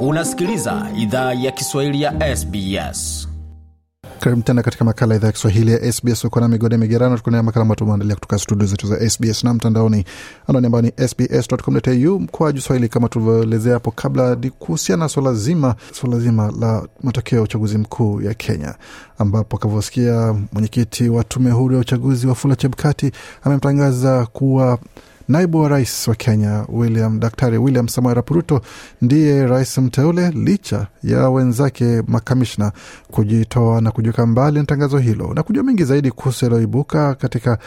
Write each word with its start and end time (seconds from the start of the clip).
Unasikiliza 0.00 0.86
idhaa 0.96 1.32
ya 1.34 1.50
Kiswahili 1.52 2.02
ya 2.02 2.36
SBS. 2.36 3.28
Karibu 4.20 4.42
tena 4.42 4.62
katika 4.62 4.84
makala 4.84 5.14
idhaa 5.16 5.26
ya 5.26 5.32
Kiswahili 5.32 5.72
ya 5.72 5.92
SBS. 5.92 6.24
Uko 6.24 6.40
na 6.40 6.48
migode 6.48 6.76
migerano, 6.76 7.16
tukuendelea 7.16 7.42
makala 7.42 7.62
ambayo 7.62 7.76
tumeandalia 7.76 8.14
kutoka 8.14 8.38
studio 8.38 8.66
zetu 8.66 8.86
za 8.86 9.10
SBS 9.10 9.44
na 9.44 9.54
mtandaoni 9.54 10.04
anwani 10.46 10.66
ambayo 10.66 10.82
ni 10.82 11.08
sbs.com.au 11.08 12.20
mkoaju 12.20 12.60
swahili. 12.60 12.88
Kama 12.88 13.08
tulivyoelezea 13.08 13.74
hapo 13.74 13.90
kabla, 13.90 14.34
ni 14.34 14.50
kuhusiana 14.50 15.04
na 15.04 15.08
swala 15.08 15.34
zima 15.34 15.74
swala 15.92 16.18
zima 16.18 16.52
la 16.60 16.88
matokeo 17.02 17.36
ya 17.38 17.42
uchaguzi 17.44 17.78
mkuu 17.78 18.22
ya 18.22 18.34
Kenya, 18.34 18.74
ambapo 19.18 19.56
akavyosikia 19.56 20.34
mwenyekiti 20.52 21.08
wa 21.08 21.24
tume 21.24 21.50
huru 21.50 21.74
ya 21.74 21.80
uchaguzi 21.80 22.26
Wafula 22.26 22.56
Chebukati 22.56 23.12
amemtangaza 23.44 24.26
kuwa 24.26 24.78
naibu 25.28 25.60
wa 25.60 25.68
rais 25.68 26.08
wa 26.08 26.14
Kenya 26.14 26.64
William 26.68 27.20
Daktari 27.20 27.58
William 27.58 27.88
Samoei 27.88 28.10
Arap 28.12 28.28
Ruto 28.30 28.60
ndiye 29.02 29.46
rais 29.46 29.78
mteule 29.78 30.30
licha 30.30 30.86
ya 31.02 31.30
wenzake 31.30 32.02
makamishna 32.06 32.72
kujitoa 33.10 33.80
na 33.80 33.90
kujiweka 33.90 34.26
mbali 34.26 34.58
na 34.58 34.64
tangazo 34.64 34.98
hilo. 34.98 35.34
Na 35.34 35.42
kujua 35.42 35.62
mengi 35.64 35.84
zaidi 35.84 36.10
kuhusu 36.10 36.44
yaliyoibuka 36.44 37.14
katika 37.14 37.58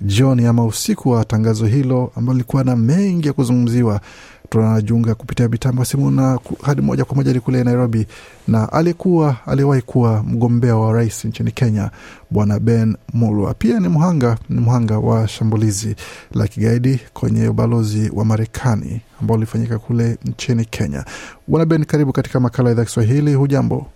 jioni 0.00 0.46
ama 0.46 0.64
usiku 0.64 1.10
wa 1.10 1.24
tangazo 1.24 1.66
hilo 1.66 2.12
ambalo 2.16 2.32
lilikuwa 2.36 2.64
na 2.64 2.76
mengi 2.76 3.26
ya 3.28 3.32
kuzungumziwa, 3.32 4.00
tunajiunga 4.50 5.14
kupitia 5.14 5.48
mitambo 5.48 5.82
ya 5.82 5.86
simu 5.86 6.10
na 6.10 6.38
hadi 6.62 6.82
moja 6.82 7.04
kwa 7.04 7.16
moja 7.16 7.40
kule 7.40 7.64
Nairobi 7.64 8.06
na 8.48 8.72
aliyekuwa 8.72 9.36
aliyewahi 9.46 9.82
kuwa 9.82 10.22
mgombea 10.22 10.76
wa 10.76 10.92
rais 10.92 11.24
nchini 11.24 11.50
Kenya 11.52 11.90
Bwana 12.30 12.60
Ben 12.60 12.96
Mulwa, 13.14 13.54
pia 13.54 13.80
ni 13.80 13.88
mhanga 13.88 14.38
ni 14.48 14.60
mhanga 14.60 14.98
wa 14.98 15.28
shambulizi 15.28 15.96
la 16.34 16.46
kigaidi 16.48 17.00
kwenye 17.12 17.48
ubalozi 17.48 18.10
wa 18.14 18.24
Marekani 18.24 19.00
ambao 19.20 19.36
ulifanyika 19.36 19.78
kule 19.78 20.18
nchini 20.24 20.64
Kenya. 20.64 21.04
Bwana 21.46 21.66
Ben, 21.66 21.84
karibu 21.84 22.12
katika 22.12 22.40
makala 22.40 22.68
ya 22.68 22.72
idhaa 22.72 22.84
Kiswahili. 22.84 23.34
Hujambo? 23.34 23.86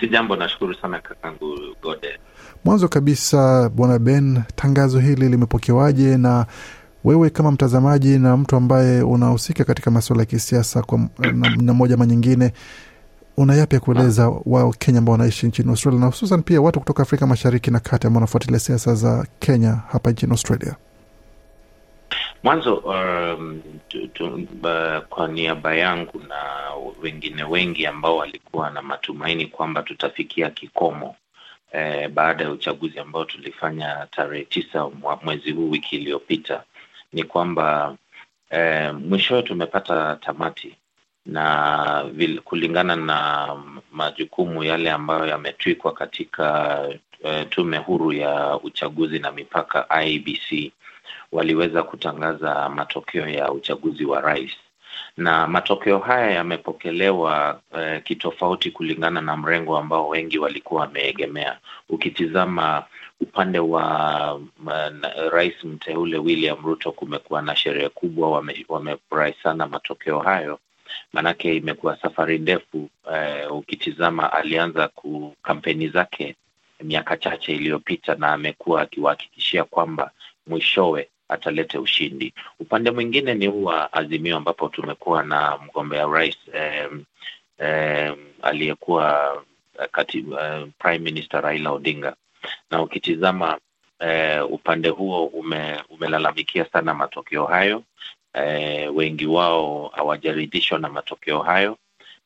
Si 0.00 0.08
jambo, 0.08 0.36
nashukuru 0.36 0.74
sana 0.74 0.98
kakangu 1.00 1.58
Gode. 1.82 2.08
Mwanzo 2.64 2.88
kabisa, 2.88 3.68
Bwana 3.68 3.98
Ben, 3.98 4.42
tangazo 4.56 4.98
hili 5.00 5.28
limepokewaje 5.28 6.16
na 6.16 6.46
wewe 7.04 7.30
kama 7.30 7.50
mtazamaji 7.50 8.18
na 8.18 8.36
mtu 8.36 8.56
ambaye 8.56 9.02
unahusika 9.02 9.64
katika 9.64 9.90
masuala 9.90 10.22
ya 10.22 10.26
kisiasa 10.26 10.82
kwa 10.82 11.08
namna 11.18 11.74
moja 11.74 11.94
ama 11.94 12.06
nyingine, 12.06 12.52
una 13.36 13.54
yapi 13.54 13.74
ya 13.74 13.80
kueleza 13.80 14.28
Wakenya 14.44 14.98
ambao 14.98 15.12
wanaishi 15.12 15.46
nchini 15.46 15.70
Australia 15.70 16.00
na 16.00 16.06
hususan 16.06 16.42
pia 16.42 16.60
watu 16.60 16.80
kutoka 16.80 17.02
Afrika 17.02 17.26
Mashariki 17.26 17.70
na 17.70 17.80
Kati 17.80 18.06
ambao 18.06 18.16
wanafuatilia 18.16 18.58
siasa 18.58 18.94
za 18.94 19.26
Kenya 19.38 19.80
hapa 19.88 20.10
nchini 20.10 20.32
Australia? 20.32 20.76
Mwanzo 22.42 22.74
um, 22.74 23.60
tu, 23.88 24.06
tu, 24.08 24.26
uh, 24.34 25.04
kwa 25.08 25.28
niaba 25.28 25.74
yangu 25.74 26.22
na 26.28 26.36
wengine 27.02 27.44
wengi 27.44 27.86
ambao 27.86 28.16
walikuwa 28.16 28.70
na 28.70 28.82
matumaini 28.82 29.46
kwamba 29.46 29.82
tutafikia 29.82 30.50
kikomo 30.50 31.16
eh, 31.72 32.08
baada 32.08 32.44
ya 32.44 32.50
uchaguzi 32.50 32.98
ambao 32.98 33.24
tulifanya 33.24 34.06
tarehe 34.10 34.44
tisa 34.44 34.90
mwezi 35.24 35.50
huu 35.52 35.70
wiki 35.70 35.96
iliyopita 35.96 36.62
ni 37.14 37.24
kwamba 37.24 37.96
eh, 38.50 38.94
mwishowe 38.94 39.42
tumepata 39.42 40.16
tamati 40.16 40.76
na 41.26 42.04
vil, 42.12 42.40
kulingana 42.40 42.96
na 42.96 43.48
majukumu 43.92 44.64
yale 44.64 44.90
ambayo 44.90 45.26
yametwikwa 45.26 45.92
katika 45.92 46.78
eh, 47.24 47.46
tume 47.50 47.78
huru 47.78 48.12
ya 48.12 48.56
uchaguzi 48.62 49.18
na 49.18 49.32
mipaka 49.32 50.02
IEBC 50.04 50.72
waliweza 51.32 51.82
kutangaza 51.82 52.68
matokeo 52.68 53.28
ya 53.28 53.52
uchaguzi 53.52 54.04
wa 54.04 54.20
rais 54.20 54.52
na 55.16 55.46
matokeo 55.46 55.98
haya 55.98 56.30
yamepokelewa 56.30 57.60
eh, 57.78 58.02
kitofauti 58.02 58.70
kulingana 58.70 59.20
na 59.20 59.36
mrengo 59.36 59.78
ambao 59.78 60.08
wengi 60.08 60.38
walikuwa 60.38 60.80
wameegemea. 60.80 61.58
Ukitizama 61.88 62.84
upande 63.20 63.58
wa 63.58 64.40
rais 65.32 65.64
mteule 65.64 66.18
William 66.18 66.64
Ruto, 66.64 66.92
kumekuwa 66.92 67.42
na 67.42 67.56
sherehe 67.56 67.88
kubwa, 67.88 68.30
wamefurahi 68.30 68.94
wame 69.08 69.34
sana 69.42 69.66
matokeo 69.66 70.18
hayo, 70.18 70.58
maanake 71.12 71.56
imekuwa 71.56 71.96
safari 71.96 72.38
ndefu. 72.38 72.90
Eh, 73.14 73.52
ukitizama 73.52 74.32
alianza 74.32 74.88
ku 74.88 75.36
kampeni 75.42 75.88
zake 75.88 76.36
miaka 76.82 77.16
chache 77.16 77.52
iliyopita, 77.54 78.14
na 78.14 78.32
amekuwa 78.32 78.82
akiwahakikishia 78.82 79.64
kwamba 79.64 80.10
mwishowe 80.46 81.08
atalete 81.28 81.78
ushindi. 81.78 82.34
Upande 82.60 82.90
mwingine 82.90 83.34
ni 83.34 83.46
huu 83.46 83.64
wa 83.64 83.92
Azimio, 83.92 84.36
ambapo 84.36 84.68
tumekuwa 84.68 85.22
na 85.22 85.58
mgombea 85.58 86.06
urais 86.08 86.36
eh, 86.52 86.90
eh, 87.58 88.16
aliyekuwa 88.42 89.42
kati, 89.92 90.18
eh, 90.40 90.66
Prime 90.78 90.98
Minister 90.98 91.40
Raila 91.40 91.70
Odinga, 91.72 92.16
na 92.70 92.82
ukitizama 92.82 93.58
eh, 93.98 94.52
upande 94.52 94.88
huo 94.88 95.26
ume, 95.26 95.82
umelalamikia 95.90 96.64
sana 96.64 96.94
matokeo 96.94 97.44
hayo 97.46 97.82
eh, 98.34 98.90
wengi 98.96 99.26
wao 99.26 99.88
hawajaridhishwa 99.94 100.78
na 100.78 100.88
matokeo 100.88 101.38
hayo, 101.42 101.78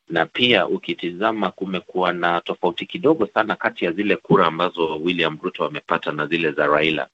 na 0.09 0.27
pia 0.27 0.67
ukitizama 0.67 1.51
kumekuwa 1.51 2.13
na 2.13 2.41
tofauti 2.41 2.87
kidogo 2.87 3.27
sana 3.27 3.57
kati 3.57 3.85
ya 3.85 3.93
zile 3.93 4.17
kura 4.17 4.47
ambazo 4.47 4.97
William 4.97 5.39
Ruto 5.43 5.65
amepata 5.65 6.13
na 6.13 6.27
zile 6.27 6.53
za 6.53 6.67
Raila. 6.67 7.09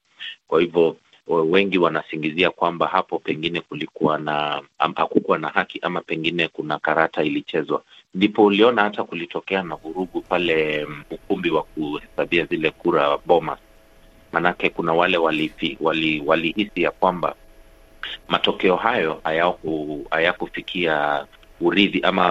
Kwa 0.47 0.61
hivyo 0.61 0.97
wengi 1.27 1.77
wanasingizia 1.77 2.49
kwamba 2.51 2.87
hapo 2.87 3.19
pengine 3.19 3.61
kulikuwa 3.61 4.17
na 4.17 4.61
hakukuwa 4.95 5.37
na 5.37 5.47
haki 5.49 5.79
ama 5.81 6.01
pengine 6.01 6.47
kuna 6.47 6.79
karata 6.79 7.23
ilichezwa. 7.23 7.83
Ndipo 8.15 8.43
uliona 8.45 8.81
hata 8.83 9.03
kulitokea 9.03 9.63
na 9.63 9.75
vurugu 9.75 10.21
pale 10.21 10.87
ukumbi 11.11 11.49
wa 11.51 11.63
kuhesabia 11.63 12.45
zile 12.45 12.71
kura 12.71 13.17
Bomas, 13.25 13.59
manake 14.31 14.69
kuna 14.69 14.93
wale 14.93 15.17
walihisi 15.17 15.77
wali, 15.81 16.23
wali 16.25 16.71
ya 16.75 16.91
kwamba 16.91 17.35
matokeo 18.27 18.75
hayo 18.75 19.21
hayakufikia 20.11 21.25
uridhi 21.61 21.99
ama 22.01 22.23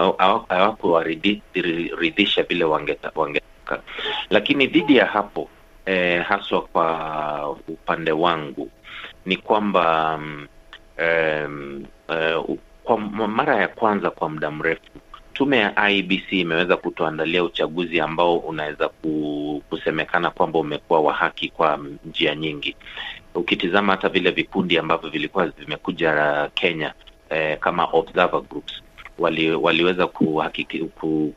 hawakuwaridhisha 0.49 2.43
vile 2.43 2.63
wangetaka, 2.65 3.81
lakini 4.29 4.67
dhidi 4.67 4.95
ya 4.97 5.05
hapo 5.05 5.49
eh, 5.85 6.23
haswa 6.25 6.61
kwa 6.61 7.49
upande 7.67 8.11
wangu 8.11 8.71
ni 9.25 9.37
kwamba 9.37 10.15
um, 10.99 11.85
uh, 12.09 12.57
kwa 12.83 12.97
mara 13.27 13.55
ya 13.55 13.67
kwanza 13.67 14.09
kwa 14.09 14.29
muda 14.29 14.51
mrefu 14.51 14.81
tume 15.35 15.57
ya 15.57 15.89
IBC 15.89 16.31
imeweza 16.31 16.77
kutuandalia 16.77 17.43
uchaguzi 17.43 17.99
ambao 17.99 18.37
unaweza 18.37 18.89
kusemekana 19.69 20.29
kwamba 20.31 20.59
umekuwa 20.59 20.99
wa 21.01 21.13
haki 21.13 21.49
kwa 21.49 21.79
njia 22.05 22.35
nyingi. 22.35 22.75
Ukitizama 23.35 23.93
hata 23.93 24.09
vile 24.09 24.31
vikundi 24.31 24.77
ambavyo 24.77 25.09
vilikuwa 25.09 25.47
vimekuja 25.47 26.49
Kenya 26.53 26.93
eh, 27.29 27.59
kama 27.59 27.85
observer 27.85 28.41
groups 28.41 28.73
wali, 29.19 29.51
waliweza 29.51 30.07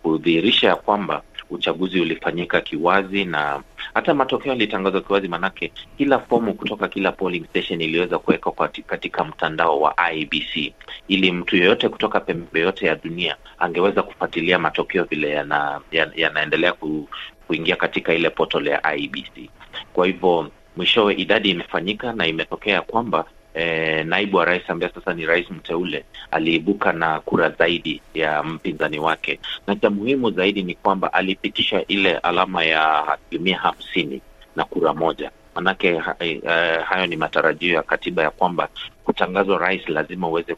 kudhihirisha 0.02 0.68
ya 0.68 0.76
kwamba 0.76 1.22
uchaguzi 1.50 2.00
ulifanyika 2.00 2.60
kiwazi 2.60 3.24
na 3.24 3.62
hata 3.94 4.14
matokeo 4.14 4.52
yalitangazwa 4.52 5.00
kiwazi, 5.00 5.28
manake 5.28 5.72
kila 5.98 6.18
fomu 6.18 6.54
kutoka 6.54 6.88
kila 6.88 7.12
polling 7.12 7.44
station 7.50 7.80
iliweza 7.80 8.18
kuwekwa 8.18 8.52
katika 8.86 9.24
mtandao 9.24 9.80
wa 9.80 10.12
IBC 10.12 10.72
ili 11.08 11.32
mtu 11.32 11.56
yeyote 11.56 11.88
kutoka 11.88 12.20
pembe 12.20 12.60
yote 12.60 12.86
ya 12.86 12.94
dunia 12.94 13.36
angeweza 13.58 14.02
kufuatilia 14.02 14.58
matokeo 14.58 15.04
vile 15.04 15.30
yana, 15.30 15.80
yanaendelea 16.14 16.72
ku, 16.72 17.08
kuingia 17.46 17.76
katika 17.76 18.14
ile 18.14 18.30
portal 18.30 18.66
ya 18.66 18.94
IBC. 18.96 19.50
Kwa 19.92 20.06
hivyo 20.06 20.50
mwishowe 20.76 21.14
idadi 21.14 21.50
imefanyika 21.50 22.12
na 22.12 22.26
imetokea 22.26 22.82
kwamba 22.82 23.24
E, 23.58 24.04
naibu 24.04 24.36
wa 24.36 24.44
rais 24.44 24.70
ambaye 24.70 24.92
sasa 24.94 25.14
ni 25.14 25.26
rais 25.26 25.50
mteule 25.50 26.04
aliibuka 26.30 26.92
na 26.92 27.20
kura 27.20 27.50
zaidi 27.50 28.02
ya 28.14 28.42
mpinzani 28.42 28.98
wake, 28.98 29.40
na 29.66 29.76
cha 29.76 29.90
muhimu 29.90 30.30
zaidi 30.30 30.62
ni 30.62 30.74
kwamba 30.74 31.12
alipitisha 31.12 31.84
ile 31.86 32.16
alama 32.18 32.64
ya 32.64 33.08
asilimia 33.12 33.58
hamsini 33.58 34.20
na 34.56 34.64
kura 34.64 34.94
moja. 34.94 35.30
Manake 35.54 35.92
uh, 35.94 36.82
hayo 36.84 37.06
ni 37.06 37.16
matarajio 37.16 37.74
ya 37.74 37.82
katiba 37.82 38.22
ya 38.22 38.30
kwamba 38.30 38.68
kutangazwa 39.04 39.58
rais 39.58 39.88
lazima 39.88 40.28
uweze 40.28 40.54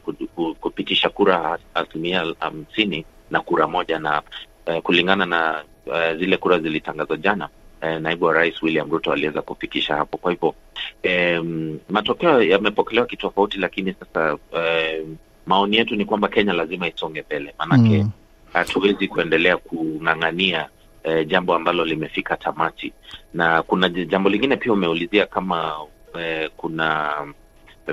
kupitisha 0.59 1.09
kura 1.09 1.59
asilimia 1.73 2.33
hamsini 2.39 3.05
na 3.31 3.41
kura 3.41 3.67
moja, 3.67 3.99
na 3.99 4.21
eh, 4.65 4.81
kulingana 4.81 5.25
na 5.25 5.63
eh, 5.95 6.17
zile 6.17 6.37
kura 6.37 6.59
zilitangazwa 6.59 7.17
jana 7.17 7.49
eh, 7.81 8.01
naibu 8.01 8.25
wa 8.25 8.33
rais 8.33 8.63
William 8.63 8.91
Ruto 8.91 9.11
aliweza 9.13 9.41
kufikisha 9.41 9.95
hapo. 9.95 10.17
Kwa 10.17 10.31
hivyo 10.31 10.55
eh, 11.03 11.43
matokeo 11.89 12.43
yamepokelewa 12.43 13.07
kitofauti, 13.07 13.57
lakini 13.59 13.93
sasa 13.99 14.37
eh, 14.57 15.05
maoni 15.45 15.77
yetu 15.77 15.95
ni 15.95 16.05
kwamba 16.05 16.27
Kenya 16.27 16.53
lazima 16.53 16.87
isonge 16.87 17.21
mbele, 17.21 17.53
maanake 17.59 18.05
hatuwezi 18.53 19.07
mm. 19.07 19.07
kuendelea 19.07 19.57
kung'ang'ania 19.57 20.69
eh, 21.03 21.27
jambo 21.27 21.55
ambalo 21.55 21.85
limefika 21.85 22.37
tamati. 22.37 22.93
Na 23.33 23.61
kuna 23.63 23.89
jambo 23.89 24.29
lingine 24.29 24.57
pia 24.57 24.73
umeulizia 24.73 25.25
kama 25.25 25.73
eh, 26.19 26.49
kuna 26.57 27.11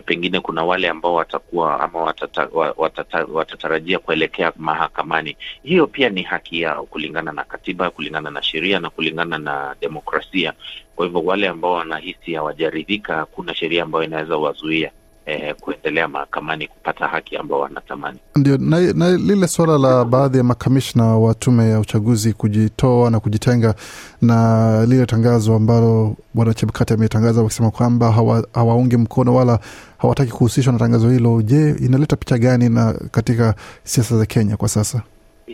pengine 0.04 0.40
kuna 0.40 0.64
wale 0.64 0.88
ambao 0.88 1.14
watakuwa 1.14 1.80
ama 1.80 2.02
watata, 2.02 2.48
watata, 2.76 3.24
watatarajia 3.24 3.98
kuelekea 3.98 4.52
mahakamani. 4.56 5.36
Hiyo 5.62 5.86
pia 5.86 6.08
ni 6.08 6.22
haki 6.22 6.60
yao 6.60 6.84
kulingana 6.86 7.32
na 7.32 7.44
katiba, 7.44 7.90
kulingana 7.90 8.30
na 8.30 8.42
sheria 8.42 8.80
na 8.80 8.90
kulingana 8.90 9.38
na 9.38 9.76
demokrasia. 9.80 10.52
Kwa 10.96 11.06
hivyo 11.06 11.20
wale 11.22 11.48
ambao 11.48 11.72
wanahisi 11.72 12.34
hawajaridhika, 12.34 13.14
hakuna 13.16 13.54
sheria 13.54 13.82
ambayo 13.82 14.04
inaweza 14.04 14.36
wazuia 14.36 14.90
eh, 15.28 15.54
kuendelea 15.60 16.08
mahakamani 16.08 16.66
kupata 16.68 17.06
haki 17.06 17.36
ambao 17.36 17.60
wanatamani. 17.60 18.18
Ndio, 18.36 18.56
na, 18.58 18.92
na 18.92 19.10
lile 19.16 19.48
suala 19.48 19.78
la 19.78 20.04
baadhi 20.04 20.38
ya 20.38 20.44
makamishna 20.44 21.04
wa 21.04 21.34
tume 21.34 21.70
ya 21.70 21.80
uchaguzi 21.80 22.32
kujitoa 22.32 23.10
na 23.10 23.20
kujitenga 23.20 23.74
na 24.22 24.86
lile 24.86 25.06
tangazo 25.06 25.54
ambalo 25.54 26.16
bwana 26.34 26.54
Chebukati 26.54 26.94
ametangaza 26.94 27.42
wakisema 27.42 27.70
kwamba 27.70 28.12
hawaungi 28.52 28.94
hawa 28.94 29.02
mkono 29.04 29.34
wala 29.34 29.58
hawataki 29.98 30.32
kuhusishwa 30.32 30.72
na 30.72 30.78
tangazo 30.78 31.10
hilo. 31.10 31.42
Je, 31.42 31.70
inaleta 31.80 32.16
picha 32.16 32.38
gani 32.38 32.68
na 32.68 32.92
katika 33.10 33.54
siasa 33.84 34.18
za 34.18 34.26
Kenya 34.26 34.56
kwa 34.56 34.68
sasa? 34.68 35.02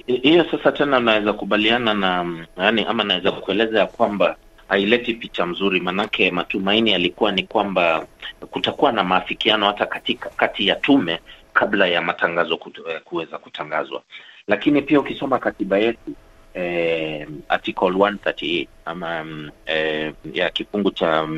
Hiyo 0.07 0.45
sasa 0.51 0.73
tena 0.73 1.01
naweza 1.01 1.33
kubaliana 1.33 1.95
na 1.95 2.27
yani, 2.57 2.85
ama 2.85 3.05
naweza 3.05 3.33
kueleza 3.33 3.79
ya 3.79 3.87
kwamba 3.87 4.37
haileti 4.75 5.15
picha 5.15 5.47
mzuri, 5.47 5.81
manake 5.81 6.31
matumaini 6.31 6.91
yalikuwa 6.93 7.33
ni 7.33 7.43
kwamba 7.43 8.07
kutakuwa 8.51 8.93
na 8.93 9.05
maafikiano 9.05 9.67
hata 9.67 9.87
katika 9.87 10.29
kati 10.31 10.67
ya 10.67 10.75
tume 10.77 11.21
kabla 11.53 11.87
ya 11.87 12.03
matangazo 12.03 12.59
kuweza 13.05 13.39
kutangazwa. 13.39 14.03
Lakini 14.49 14.83
pia 14.83 15.01
ukisoma 15.01 15.39
katiba 15.39 15.79
yetu 15.79 16.13
eh, 16.55 17.29
article 17.49 17.87
138 17.89 18.67
ama 18.85 19.27
eh, 19.67 20.15
ya 20.33 20.51
kifungu 20.51 20.91
cha 20.91 21.29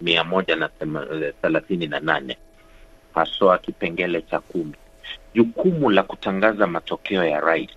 mia 0.00 0.24
moja 0.24 0.56
na 0.56 0.68
thelathini 1.42 1.86
na 1.86 2.00
nane 2.00 2.36
haswa 3.14 3.58
kipengele 3.58 4.22
cha 4.22 4.40
kumi, 4.40 4.74
jukumu 5.34 5.90
la 5.90 6.02
kutangaza 6.02 6.66
matokeo 6.66 7.24
ya 7.24 7.40
rais 7.40 7.70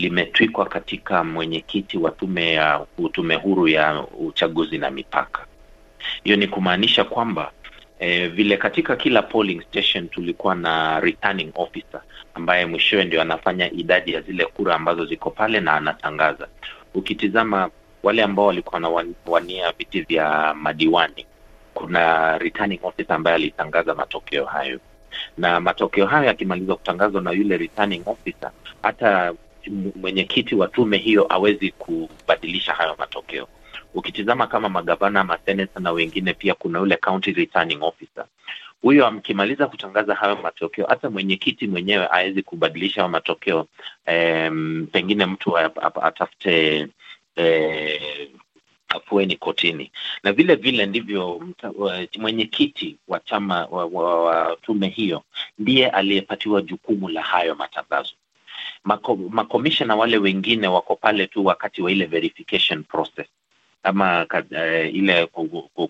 limetwikwa 0.00 0.66
katika 0.66 1.24
mwenyekiti 1.24 1.98
wa 1.98 2.10
tume 2.10 2.52
ya 2.52 2.86
tume 3.12 3.34
huru 3.34 3.68
ya 3.68 4.04
uchaguzi 4.18 4.78
na 4.78 4.90
mipaka. 4.90 5.46
Hiyo 6.24 6.36
ni 6.36 6.46
kumaanisha 6.46 7.04
kwamba 7.04 7.52
eh, 7.98 8.30
vile 8.32 8.56
katika 8.56 8.96
kila 8.96 9.22
polling 9.22 9.62
station 9.62 10.08
tulikuwa 10.08 10.54
na 10.54 11.00
returning 11.00 11.52
officer 11.54 12.00
ambaye 12.34 12.66
mwishowe 12.66 13.04
ndio 13.04 13.22
anafanya 13.22 13.72
idadi 13.72 14.12
ya 14.12 14.20
zile 14.20 14.44
kura 14.44 14.74
ambazo 14.74 15.04
ziko 15.06 15.30
pale 15.30 15.60
na 15.60 15.72
anatangaza. 15.74 16.48
Ukitizama 16.94 17.70
wale 18.02 18.22
ambao 18.22 18.46
walikuwa 18.46 18.80
wanawania 19.24 19.72
viti 19.72 20.00
vya 20.00 20.54
madiwani, 20.54 21.26
kuna 21.74 22.38
returning 22.38 22.80
officer 22.82 23.16
ambaye 23.16 23.36
alitangaza 23.36 23.94
matokeo 23.94 24.44
hayo, 24.44 24.80
na 25.38 25.60
matokeo 25.60 26.06
hayo 26.06 26.24
yakimalizwa 26.26 26.76
kutangazwa 26.76 27.20
na 27.22 27.30
yule 27.30 27.56
returning 27.56 28.02
officer, 28.06 28.50
hata 28.82 29.32
mwenyekiti 29.96 30.54
wa 30.54 30.68
tume 30.68 30.96
hiyo 30.98 31.26
awezi 31.28 31.70
kubadilisha 31.70 32.72
hayo 32.74 32.96
matokeo. 32.98 33.48
Ukitizama 33.94 34.46
kama 34.46 34.68
magavana, 34.68 35.24
maseneta 35.24 35.80
na 35.80 35.92
wengine, 35.92 36.34
pia 36.34 36.54
kuna 36.54 36.78
yule 36.78 36.96
county 36.96 37.32
returning 37.32 37.82
officer. 37.82 38.24
Huyo 38.82 39.06
akimaliza 39.06 39.66
kutangaza 39.66 40.14
hayo 40.14 40.36
matokeo, 40.36 40.86
hata 40.86 41.10
mwenyekiti 41.10 41.66
mwenyewe 41.66 42.08
awezi 42.10 42.42
kubadilisha 42.42 43.00
hayo 43.00 43.08
matokeo. 43.12 43.66
Um, 44.08 44.86
pengine 44.92 45.26
mtu 45.26 45.58
atafute 45.58 46.86
eh, 47.36 48.30
afueni 48.88 49.36
kotini, 49.36 49.92
na 50.22 50.32
vile 50.32 50.54
vile 50.54 50.86
ndivyo 50.86 51.42
mwenyekiti 52.18 52.96
wa 53.08 53.20
chama 53.20 53.66
wa, 53.66 53.84
wa, 53.86 54.24
wa 54.24 54.56
tume 54.62 54.88
hiyo 54.88 55.22
ndiye 55.58 55.88
aliyepatiwa 55.90 56.62
jukumu 56.62 57.08
la 57.08 57.22
hayo 57.22 57.54
matangazo. 57.54 58.12
Mako, 58.84 59.16
makomishona 59.16 59.96
wale 59.96 60.18
wengine 60.18 60.68
wako 60.68 60.96
pale 60.96 61.26
tu 61.26 61.44
wakati 61.46 61.82
wa 61.82 61.92
ile 61.92 62.06
verification 62.06 62.84
process. 62.84 63.26
Ama 63.82 64.26
uh, 64.32 64.94
ile 64.94 65.26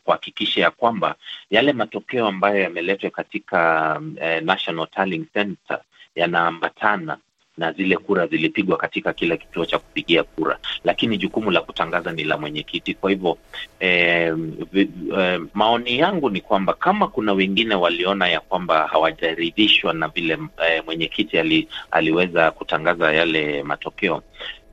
kuhakikisha 0.05 0.61
ya 0.61 0.71
kwamba 0.71 1.15
yale 1.51 1.73
matokeo 1.73 2.27
ambayo 2.27 2.61
yameletwa 2.63 3.11
katika 3.11 3.93
uh, 4.01 4.43
National 4.43 4.87
Tallying 4.87 5.27
Center 5.33 5.81
yanaambatana 6.15 7.19
na 7.61 7.73
zile 7.73 7.97
kura 7.97 8.27
zilipigwa 8.27 8.77
katika 8.77 9.13
kila 9.13 9.37
kituo 9.37 9.65
cha 9.67 9.79
kupigia 9.79 10.23
kura, 10.25 10.59
lakini 10.85 11.17
jukumu 11.19 11.51
la 11.51 11.61
kutangaza 11.61 12.13
ni 12.13 12.25
la 12.25 12.39
mwenyekiti. 12.39 12.95
Kwa 12.95 13.11
hivyo 13.11 13.39
eh, 13.81 14.35
eh, 14.75 15.41
maoni 15.55 15.99
yangu 15.99 16.31
ni 16.31 16.41
kwamba 16.41 16.73
kama 16.73 17.09
kuna 17.09 17.33
wengine 17.33 17.75
waliona 17.75 18.29
ya 18.29 18.41
kwamba 18.41 18.87
hawajaridhishwa 18.87 19.93
na 19.93 20.09
vile 20.09 20.39
eh, 20.69 20.83
mwenyekiti 20.87 21.39
ali, 21.39 21.69
aliweza 21.91 22.51
kutangaza 22.51 23.13
yale 23.13 23.63
matokeo 23.63 24.23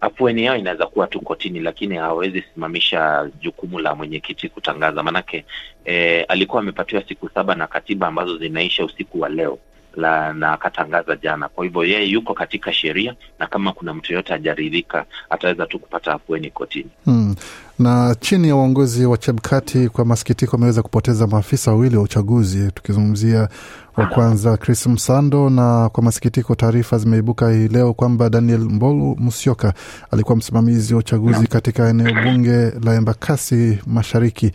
afueni 0.02 0.44
yao 0.44 0.56
inaweza 0.58 0.86
kuwa 0.88 1.08
tu 1.08 1.22
kotini, 1.22 1.60
lakini 1.60 1.96
hawawezi 1.96 2.44
simamisha 2.54 3.30
jukumu 3.42 3.80
la 3.80 3.96
mwenyekiti 3.96 4.50
kutangaza, 4.50 5.04
Maanake 5.04 5.46
eh, 5.86 6.26
alikuwa 6.28 6.62
amepatiwa 6.62 7.04
siku 7.08 7.30
saba 7.30 7.56
na 7.56 7.68
katiba 7.68 8.08
ambazo 8.08 8.38
zinaisha 8.38 8.86
usiku 8.86 9.20
wa 9.22 9.30
leo 9.30 9.60
la, 9.98 10.34
na 10.34 10.52
akatangaza 10.54 11.16
jana. 11.16 11.50
Kwa 11.50 11.64
hivyo 11.66 11.84
yeye 11.86 12.06
yuko 12.06 12.34
katika 12.34 12.74
sheria, 12.74 13.16
na 13.40 13.48
kama 13.48 13.72
kuna 13.74 13.94
mtu 13.94 14.14
yoyote 14.14 14.34
hajaridhika 14.34 15.06
ataweza 15.30 15.66
tu 15.66 15.80
kupata 15.80 16.14
afueni 16.14 16.50
kotini. 16.52 16.90
Hmm. 17.06 17.36
Na 17.80 18.16
chini 18.20 18.48
ya 18.48 18.56
uongozi 18.56 19.06
wa 19.06 19.18
Chebukati, 19.18 19.90
kwa 19.90 20.06
masikitiko, 20.06 20.56
ameweza 20.58 20.82
kupoteza 20.82 21.28
maafisa 21.28 21.72
wawili 21.72 21.98
wa 21.98 22.04
uchaguzi, 22.04 22.72
tukizungumzia 22.72 23.50
wa 23.98 24.06
kwanza 24.06 24.58
Chris 24.58 24.88
Msando, 24.88 25.50
na 25.50 25.90
kwa 25.90 26.04
masikitiko, 26.04 26.56
taarifa 26.56 26.98
zimeibuka 26.98 27.52
hii 27.52 27.68
leo 27.68 27.94
kwamba 27.94 28.30
Daniel 28.30 28.60
Mbolu 28.60 29.16
Musyoka 29.20 29.74
alikuwa 30.12 30.38
msimamizi 30.38 30.94
wa 30.94 31.00
uchaguzi 31.00 31.42
no. 31.42 31.48
katika 31.50 31.90
eneo 31.90 32.14
bunge 32.24 32.72
la 32.86 32.96
Embakasi 32.96 33.80
Mashariki. 33.88 34.52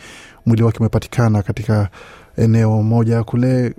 Mwili 0.46 0.62
wake 0.62 0.78
umepatikana 0.78 1.42
katika 1.42 1.88
eneo 2.38 2.82
moja 2.82 3.24
kule 3.24 3.74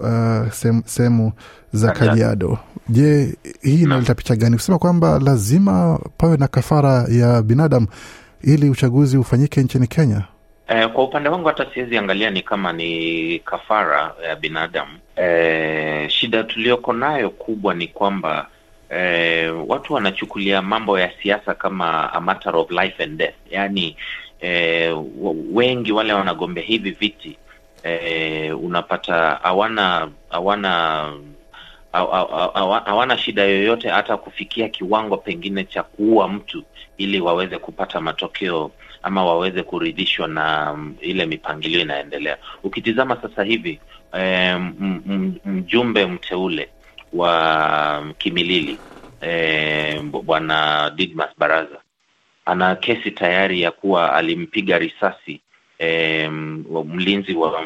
uh, 0.00 0.50
sehemu 0.84 1.32
za 1.72 1.92
Kajiado. 1.92 2.58
Je, 2.88 3.36
hii 3.62 3.82
inaleta 3.82 4.14
picha 4.14 4.36
gani 4.36 4.56
kusema 4.56 4.78
kwamba 4.78 5.18
lazima 5.18 6.00
pawe 6.18 6.36
na 6.36 6.48
kafara 6.48 7.06
ya 7.10 7.42
binadamu 7.42 7.86
ili 8.42 8.70
uchaguzi 8.70 9.16
ufanyike 9.18 9.60
nchini 9.62 9.86
Kenya? 9.86 10.22
Eh, 10.68 10.88
kwa 10.92 11.04
upande 11.04 11.28
wangu 11.28 11.48
hata 11.48 11.66
siwezi 11.74 11.98
angalia 11.98 12.30
ni 12.30 12.42
kama 12.42 12.72
ni 12.72 13.38
kafara 13.38 14.14
ya 14.28 14.36
binadamu. 14.36 14.90
Eh, 15.16 16.08
shida 16.10 16.44
tuliyoko 16.44 16.92
nayo 16.92 17.30
kubwa 17.30 17.74
ni 17.74 17.88
kwamba 17.88 18.46
eh, 18.90 19.54
watu 19.68 19.94
wanachukulia 19.94 20.62
mambo 20.62 20.98
ya 20.98 21.10
siasa 21.22 21.54
kama 21.54 22.12
a 22.12 22.20
matter 22.20 22.56
of 22.56 22.70
life 22.70 23.02
and 23.02 23.18
death, 23.18 23.34
yaani 23.50 23.96
eh, 24.40 24.96
wengi 25.52 25.92
wale 25.92 26.12
wanagombea 26.12 26.64
hivi 26.64 26.90
viti 26.90 27.38
eh, 27.86 28.60
unapata 28.64 29.40
hawana 29.42 30.10
hawana 30.30 31.12
hawana 32.84 33.18
shida 33.18 33.42
yoyote 33.44 33.88
hata 33.88 34.16
kufikia 34.16 34.68
kiwango 34.68 35.16
pengine 35.16 35.64
cha 35.64 35.82
kuua 35.82 36.28
mtu 36.28 36.64
ili 36.96 37.20
waweze 37.20 37.58
kupata 37.58 38.00
matokeo 38.00 38.70
ama 39.02 39.24
waweze 39.24 39.62
kuridhishwa 39.62 40.28
na 40.28 40.78
ile 41.00 41.26
mipangilio 41.26 41.80
inaendelea. 41.80 42.36
Ukitizama 42.62 43.16
sasa 43.22 43.42
hivi 43.44 43.80
e, 44.18 44.54
mjumbe 45.44 46.06
mteule 46.06 46.68
wa 47.12 48.14
Kimilili 48.18 48.80
e, 49.20 50.00
bwana 50.00 50.90
Didmas 50.96 51.30
Baraza 51.38 51.80
ana 52.44 52.76
kesi 52.76 53.10
tayari 53.10 53.62
ya 53.62 53.70
kuwa 53.70 54.12
alimpiga 54.14 54.78
risasi 54.78 55.40
eh, 55.78 56.30
mlinzi 56.86 57.34
wa 57.34 57.62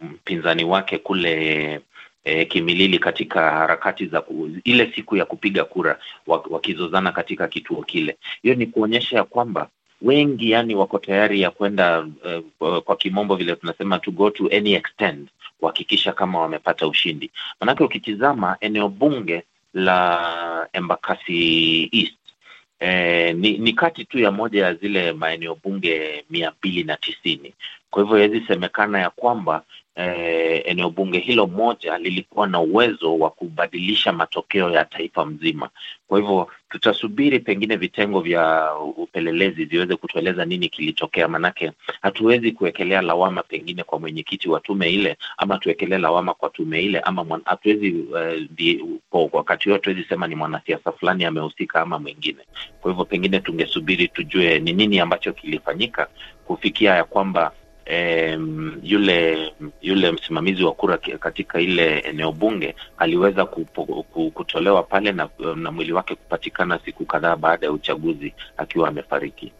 mpinzani 0.00 0.64
wake 0.64 0.98
kule 0.98 1.80
E, 2.24 2.44
Kimilili 2.44 2.98
katika 2.98 3.50
harakati 3.50 4.06
za 4.06 4.20
ku, 4.20 4.50
ile 4.64 4.92
siku 4.94 5.16
ya 5.16 5.24
kupiga 5.24 5.64
kura 5.64 5.98
wakizozana 6.26 7.12
katika 7.12 7.48
kituo 7.48 7.82
kile. 7.82 8.16
Hiyo 8.42 8.54
ni 8.54 8.66
kuonyesha 8.66 9.16
ya 9.16 9.24
kwamba 9.24 9.68
wengi 10.02 10.50
yani 10.50 10.74
wako 10.74 10.98
tayari 10.98 11.40
ya 11.40 11.50
kwenda 11.50 12.06
uh, 12.60 12.78
kwa 12.78 12.96
kimombo 12.96 13.36
vile 13.36 13.56
tunasema 13.56 13.98
to 13.98 14.10
go 14.10 14.30
to 14.30 14.46
any 14.56 14.72
extent 14.74 15.28
kuhakikisha 15.60 16.12
kama 16.12 16.40
wamepata 16.40 16.86
ushindi. 16.86 17.30
Manake 17.60 17.84
ukitizama 17.84 18.56
eneo 18.60 18.88
bunge 18.88 19.42
la 19.74 20.68
Embakasi 20.72 21.88
East 21.92 22.14
eh, 22.82 23.34
ni, 23.36 23.58
ni 23.58 23.72
kati 23.72 24.04
tu 24.04 24.18
ya 24.18 24.30
moja 24.32 24.64
ya 24.64 24.74
zile 24.74 25.12
maeneo 25.12 25.54
bunge 25.64 26.24
mia 26.30 26.52
mbili 26.58 26.84
na 26.84 26.96
tisini. 26.96 27.54
Kwa 27.90 28.02
hivyo 28.02 28.16
haiwezi 28.18 28.46
semekana 28.46 28.98
ya 29.00 29.10
kwamba 29.10 29.62
eh, 29.94 30.62
eneo 30.66 30.90
bunge 30.90 31.18
hilo 31.18 31.46
moja 31.46 31.98
lilikuwa 31.98 32.46
na 32.46 32.60
uwezo 32.60 33.18
wa 33.18 33.30
kubadilisha 33.30 34.12
matokeo 34.12 34.70
ya 34.70 34.84
taifa 34.84 35.26
mzima. 35.26 35.68
Kwa 36.08 36.18
hivyo 36.18 36.48
tutasubiri 36.68 37.40
pengine 37.40 37.76
vitengo 37.76 38.20
vya 38.20 38.74
upelelezi 38.96 39.64
viweze 39.64 39.96
kutueleza 39.96 40.44
nini 40.44 40.68
kilitokea, 40.68 41.28
manake 41.28 41.72
hatuwezi 42.02 42.52
kuwekelea 42.52 43.02
lawama 43.02 43.42
pengine 43.42 43.82
kwa 43.84 43.98
mwenyekiti 44.00 44.48
wa 44.48 44.60
tume 44.60 44.90
ile, 44.90 45.16
ama 45.36 45.58
tuwekelee 45.58 45.98
lawama 45.98 46.34
kwa 46.34 46.50
tume 46.50 46.82
ile, 46.82 47.00
ama 47.00 47.40
hatuwezi 47.44 47.90
uh, 49.12 49.28
wakati 49.34 49.64
huo 49.68 49.72
hatuwezi 49.74 50.04
sema 50.08 50.26
ni 50.26 50.34
mwanasiasa 50.34 50.92
fulani 50.92 51.24
amehusika 51.24 51.80
ama 51.80 51.98
mwingine. 51.98 52.38
Kwa 52.80 52.90
hivyo 52.90 53.04
pengine 53.04 53.40
tungesubiri 53.40 54.08
tujue 54.08 54.58
ni 54.58 54.72
nini 54.72 55.00
ambacho 55.00 55.32
kilifanyika 55.32 56.08
kufikia 56.46 56.94
ya 56.94 57.04
kwamba 57.04 57.52
Um, 57.92 58.72
yule 58.82 59.52
yule 59.82 60.12
msimamizi 60.12 60.64
wa 60.64 60.72
kura 60.72 60.98
katika 60.98 61.60
ile 61.60 61.98
eneo 61.98 62.32
bunge 62.32 62.74
aliweza 62.98 63.46
kupo, 63.46 63.84
kutolewa 64.34 64.82
pale 64.82 65.12
na, 65.12 65.28
na 65.56 65.70
mwili 65.72 65.92
wake 65.92 66.14
kupatikana 66.14 66.78
siku 66.84 67.04
kadhaa 67.04 67.36
baada 67.36 67.66
ya 67.66 67.72
uchaguzi 67.72 68.34
akiwa 68.56 68.88
amefariki. 68.88 69.52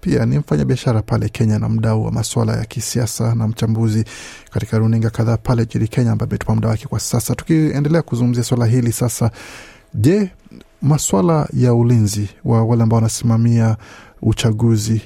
pia 0.00 0.26
ni 0.26 0.38
mfanyabiashara 0.38 1.02
pale 1.02 1.28
Kenya 1.28 1.58
na 1.58 1.68
mdau 1.68 2.04
wa 2.04 2.12
maswala 2.12 2.56
ya 2.56 2.64
kisiasa 2.64 3.34
na 3.34 3.48
mchambuzi 3.48 4.04
katika 4.50 4.78
runinga 4.78 5.10
kadhaa 5.10 5.36
pale 5.36 5.62
nchini 5.62 5.88
Kenya, 5.88 6.12
ambaye 6.12 6.28
ametupa 6.30 6.54
muda 6.54 6.68
wake 6.68 6.86
kwa 6.86 7.00
sasa. 7.00 7.34
Tukiendelea 7.34 8.02
kuzungumzia 8.02 8.44
swala 8.44 8.66
hili 8.66 8.92
sasa, 8.92 9.30
je, 9.94 10.30
maswala 10.82 11.48
ya 11.52 11.74
ulinzi 11.74 12.28
wa 12.44 12.64
wale 12.64 12.82
ambao 12.82 12.96
wanasimamia 12.96 13.76
uchaguzi 14.22 15.02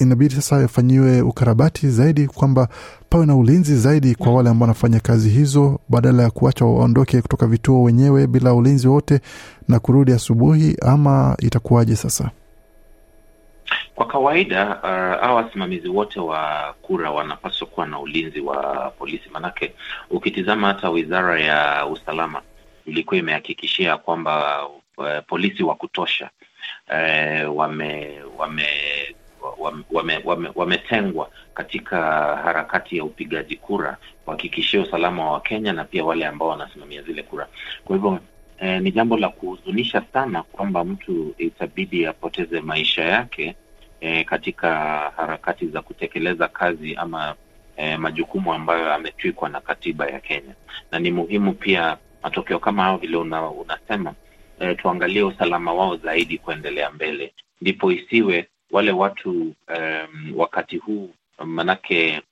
inabidi 0.00 0.34
sasa 0.34 0.60
yafanyiwe 0.60 1.20
ukarabati 1.22 1.88
zaidi, 1.88 2.26
kwamba 2.26 2.68
pawe 3.10 3.26
na 3.26 3.36
ulinzi 3.36 3.76
zaidi 3.76 4.14
kwa 4.14 4.34
wale 4.34 4.50
ambao 4.50 4.66
wanafanya 4.66 5.00
kazi 5.00 5.28
hizo, 5.30 5.78
badala 5.88 6.22
ya 6.22 6.30
kuacha 6.30 6.64
waondoke 6.64 7.22
kutoka 7.22 7.46
vituo 7.46 7.82
wenyewe 7.82 8.26
bila 8.26 8.54
ulinzi 8.54 8.88
wote 8.88 9.20
na 9.68 9.78
kurudi 9.78 10.12
asubuhi, 10.12 10.76
ama 10.82 11.36
itakuwaje 11.40 11.96
sasa? 11.96 12.30
Kwa 13.94 14.06
kawaida 14.06 14.66
uh, 14.66 15.20
hawa 15.20 15.34
wasimamizi 15.34 15.88
wote 15.88 16.20
wa 16.20 16.74
kura 16.82 17.10
wanapaswa 17.10 17.66
kuwa 17.66 17.86
na 17.86 17.98
ulinzi 18.00 18.40
wa 18.40 18.90
polisi, 18.98 19.28
manake 19.32 19.72
ukitizama 20.10 20.66
hata 20.68 20.90
wizara 20.90 21.40
ya 21.40 21.86
usalama 21.86 22.42
ilikuwa 22.86 23.18
imehakikishia 23.18 23.96
kwamba 23.96 24.66
uh, 24.96 25.06
polisi 25.26 25.62
wa 25.62 25.74
kutosha 25.74 26.30
uh, 26.88 27.58
wame 27.58 28.18
wame 28.38 28.66
wametengwa 29.90 30.34
wame, 30.34 30.50
wame 30.54 30.80
katika 31.54 31.96
harakati 32.36 32.96
ya 32.96 33.04
upigaji 33.04 33.56
kura 33.56 33.96
kuhakikishia 34.24 34.80
usalama 34.80 35.24
wa 35.24 35.32
Wakenya 35.32 35.72
na 35.72 35.84
pia 35.84 36.04
wale 36.04 36.26
ambao 36.26 36.48
wanasimamia 36.48 37.02
zile 37.02 37.22
kura. 37.22 37.48
Kwa 37.84 37.96
hivyo 37.96 38.18
eh, 38.60 38.82
ni 38.82 38.92
jambo 38.92 39.16
la 39.16 39.28
kuhuzunisha 39.28 40.02
sana 40.12 40.42
kwamba 40.42 40.84
mtu 40.84 41.34
itabidi 41.38 42.06
apoteze 42.06 42.60
maisha 42.60 43.04
yake 43.04 43.56
eh, 44.00 44.24
katika 44.24 44.70
harakati 45.16 45.66
za 45.66 45.82
kutekeleza 45.82 46.48
kazi 46.48 46.94
ama 46.94 47.34
eh, 47.76 47.98
majukumu 47.98 48.52
ambayo 48.54 48.94
ametwikwa 48.94 49.48
na 49.48 49.60
katiba 49.60 50.06
ya 50.06 50.20
Kenya, 50.20 50.54
na 50.92 50.98
ni 50.98 51.10
muhimu 51.10 51.52
pia 51.52 51.96
matokeo 52.26 52.58
kama 52.58 52.82
hayo 52.82 52.96
vile 52.96 53.16
una, 53.16 53.50
unasema 53.50 54.14
eh, 54.60 54.76
tuangalie 54.76 55.22
usalama 55.22 55.72
wao 55.74 55.96
zaidi 55.96 56.38
kuendelea 56.38 56.90
mbele, 56.90 57.32
ndipo 57.60 57.92
isiwe 57.92 58.48
wale 58.70 58.92
watu 58.92 59.30
um, 59.78 60.32
wakati 60.36 60.76
huu 60.76 61.10
manake 61.44 62.22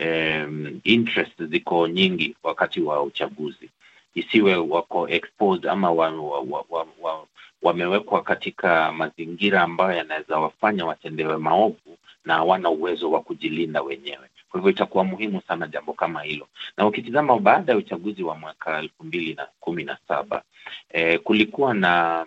um, 0.00 0.80
interest 0.84 1.42
ziko 1.44 1.88
nyingi 1.88 2.36
wakati 2.42 2.80
wa 2.80 3.02
uchaguzi, 3.02 3.70
isiwe 4.14 4.54
wako 4.56 5.08
exposed 5.08 5.66
ama 5.66 5.90
wa, 5.90 6.08
wa, 6.10 6.40
wa, 6.40 6.64
wa, 6.70 6.86
wa, 7.00 7.26
wamewekwa 7.62 8.22
katika 8.22 8.92
mazingira 8.92 9.62
ambayo 9.62 9.96
yanaweza 9.98 10.38
wafanya 10.38 10.86
watendewe 10.86 11.36
maovu 11.36 11.98
na 12.24 12.34
hawana 12.34 12.70
uwezo 12.70 13.10
wa 13.10 13.20
kujilinda 13.20 13.82
wenyewe. 13.82 14.28
Kwa 14.54 14.60
hivyo 14.60 14.70
itakuwa 14.70 15.04
muhimu 15.04 15.40
sana 15.48 15.66
jambo 15.68 15.92
kama 15.92 16.22
hilo, 16.22 16.46
na 16.76 16.86
ukitizama 16.86 17.38
baada 17.38 17.72
ya 17.72 17.78
uchaguzi 17.78 18.22
wa 18.22 18.34
mwaka 18.38 18.78
elfu 18.78 19.04
mbili 19.04 19.34
na 19.34 19.46
kumi 19.60 19.84
na 19.84 19.98
saba 20.08 20.42
eh, 20.92 21.20
kulikuwa 21.20 21.74
na 21.74 22.26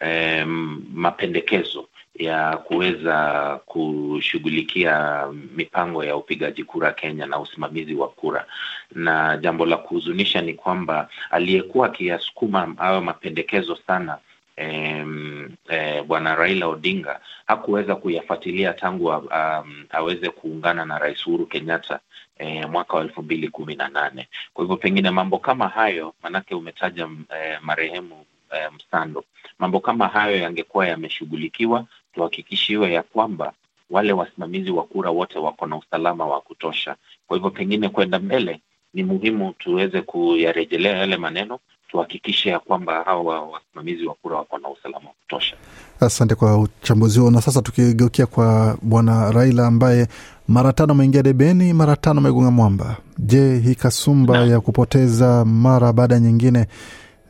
eh, 0.00 0.46
mapendekezo 0.94 1.88
ya 2.14 2.56
kuweza 2.56 3.60
kushughulikia 3.66 5.24
mipango 5.56 6.04
ya 6.04 6.16
upigaji 6.16 6.64
kura 6.64 6.92
Kenya 6.92 7.26
na 7.26 7.38
usimamizi 7.40 7.94
wa 7.94 8.08
kura, 8.08 8.46
na 8.94 9.36
jambo 9.36 9.66
la 9.66 9.76
kuhuzunisha 9.76 10.40
ni 10.40 10.54
kwamba 10.54 11.08
aliyekuwa 11.30 11.86
akiyasukuma 11.86 12.74
hayo 12.78 13.00
mapendekezo 13.00 13.76
sana 13.86 14.18
eh, 14.58 16.04
Bwana 16.06 16.34
Raila 16.34 16.66
Odinga 16.66 17.20
hakuweza 17.46 17.96
kuyafuatilia 17.96 18.72
tangu 18.72 19.06
um, 19.06 19.84
aweze 19.90 20.30
kuungana 20.30 20.84
na 20.84 20.98
Rais 20.98 21.26
Uhuru 21.26 21.46
Kenyatta 21.46 22.00
eh, 22.38 22.68
mwaka 22.70 22.96
wa 22.96 23.02
elfu 23.02 23.22
mbili 23.22 23.48
kumi 23.48 23.74
na 23.76 23.88
nane. 23.88 24.28
Kwa 24.54 24.64
hivyo 24.64 24.76
pengine 24.76 25.10
mambo 25.10 25.38
kama 25.38 25.68
hayo, 25.68 26.14
manake 26.22 26.54
umetaja 26.54 27.08
eh, 27.40 27.58
marehemu 27.62 28.24
eh, 28.52 28.70
Msando, 28.76 29.24
mambo 29.58 29.80
kama 29.80 30.08
hayo 30.08 30.36
yangekuwa 30.36 30.86
yameshughulikiwa, 30.88 31.84
tuhakikishiwe 32.14 32.92
ya 32.92 33.02
kwamba 33.02 33.52
wale 33.90 34.12
wasimamizi 34.12 34.70
wa 34.70 34.84
kura 34.84 35.10
wote 35.10 35.38
wako 35.38 35.66
na 35.66 35.76
usalama 35.76 36.26
wa 36.26 36.40
kutosha. 36.40 36.96
Kwa 37.26 37.36
hivyo 37.36 37.50
pengine 37.50 37.88
kwenda 37.88 38.18
mbele 38.18 38.60
ni 38.94 39.02
muhimu 39.02 39.52
tuweze 39.52 40.00
kuyarejelea 40.02 40.96
yale 40.96 41.16
maneno 41.16 41.58
tuhakikishe 41.88 42.50
ya 42.50 42.58
kwamba 42.58 43.02
hawa 43.04 43.40
wasimamizi 43.40 44.06
wa 44.06 44.14
kura 44.14 44.36
wako 44.36 44.58
na 44.58 44.68
usalama 44.68 45.08
wa 45.08 45.14
kutosha. 45.22 45.56
Asante 46.00 46.34
kwa 46.34 46.58
uchambuzi 46.58 47.20
huo. 47.20 47.30
Na 47.30 47.40
sasa 47.40 47.62
tukigeukia 47.62 48.26
kwa 48.26 48.78
bwana 48.82 49.30
Raila 49.32 49.66
ambaye 49.66 50.06
mara 50.48 50.72
tano 50.72 50.92
ameingia 50.92 51.22
debeni, 51.22 51.72
mara 51.72 51.96
tano 51.96 52.20
amegonga 52.20 52.50
mwamba. 52.50 52.96
Je, 53.18 53.58
hii 53.58 53.74
kasumba 53.74 54.38
ya 54.38 54.60
kupoteza 54.60 55.44
mara 55.44 55.92
baada 55.92 56.14
ya 56.14 56.20
nyingine 56.20 56.66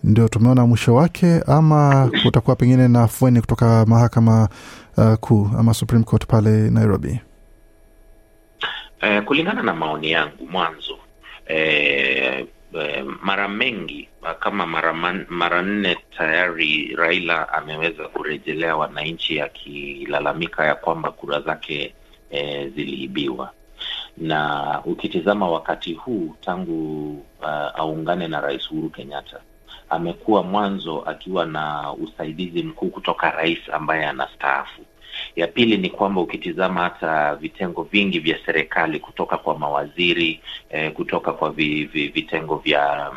ndio 0.05 0.29
tumeona 0.29 0.67
mwisho 0.67 0.95
wake, 0.95 1.41
ama 1.47 2.11
kutakuwa 2.23 2.57
pengine 2.57 2.89
na 2.89 3.03
afueni 3.03 3.41
kutoka 3.41 3.87
mahakama 3.87 4.49
uh, 4.97 5.15
kuu 5.15 5.51
ama 5.59 5.75
Supreme 5.75 6.05
Court 6.05 6.27
pale 6.27 6.71
Nairobi? 6.71 7.21
Eh, 9.01 9.23
kulingana 9.25 9.63
na 9.63 9.75
maoni 9.75 10.11
yangu 10.11 10.47
mwanzo 10.51 10.99
eh, 11.47 12.47
eh, 12.75 13.05
mara 13.23 13.49
mengi 13.49 14.09
kama 14.41 14.67
mara 14.67 14.93
mara 15.29 15.63
nne 15.63 15.97
tayari 16.17 16.95
Raila 16.97 17.49
ameweza 17.53 18.09
kurejelea 18.09 18.77
wananchi 18.77 19.41
akilalamika 19.41 20.65
ya 20.65 20.75
kwamba 20.75 21.11
kura 21.11 21.41
zake 21.41 21.95
eh, 22.31 22.73
ziliibiwa 22.75 23.53
na 24.17 24.83
ukitizama 24.85 25.49
wakati 25.51 25.95
huu 25.95 26.35
tangu 26.41 27.11
uh, 27.41 27.49
aungane 27.81 28.29
na 28.29 28.41
Rais 28.41 28.71
Uhuru 28.71 28.91
Kenyatta 28.91 29.41
amekuwa 29.91 30.43
mwanzo 30.43 31.01
akiwa 31.03 31.47
na 31.47 31.93
usaidizi 31.93 32.63
mkuu 32.63 32.89
kutoka 32.91 33.31
rais 33.31 33.59
ambaye 33.73 34.07
anastaafu. 34.07 34.83
Ya 35.37 35.47
pili 35.47 35.77
ni 35.77 35.91
kwamba 35.91 36.21
ukitizama 36.21 36.81
hata 36.83 37.35
vitengo 37.35 37.83
vingi 37.83 38.19
vya 38.19 38.39
serikali 38.47 38.99
kutoka 39.01 39.37
kwa 39.39 39.59
mawaziri 39.59 40.41
eh, 40.71 40.93
kutoka 40.93 41.33
kwa 41.33 41.51
vi, 41.51 41.85
vi, 41.85 42.09
vitengo 42.09 42.57
vya 42.57 43.13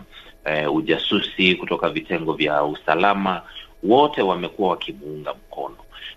eh, 0.46 0.74
ujasusi, 0.76 1.56
kutoka 1.56 1.90
vitengo 1.90 2.34
vya 2.34 2.64
usalama, 2.64 3.42
wote 3.84 4.22
wamekuwa 4.22 4.70
wakimuunga 4.70 5.34
mkono. 5.34 5.76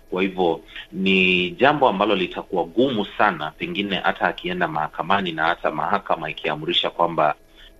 Kwa 0.09 0.21
hivyo 0.21 0.61
ni 0.91 1.49
jambo 1.51 1.89
ambalo 1.89 2.15
litakuwa 2.15 2.63
gumu 2.63 3.05
sana, 3.17 3.51
pengine 3.51 3.95
hata 3.95 4.27
akienda 4.27 4.67
mahakamani 4.67 5.31
na 5.31 5.43
hata 5.45 5.71
mahakama 5.71 6.29
ikiamrisha 6.29 6.89
kwamba 6.89 7.35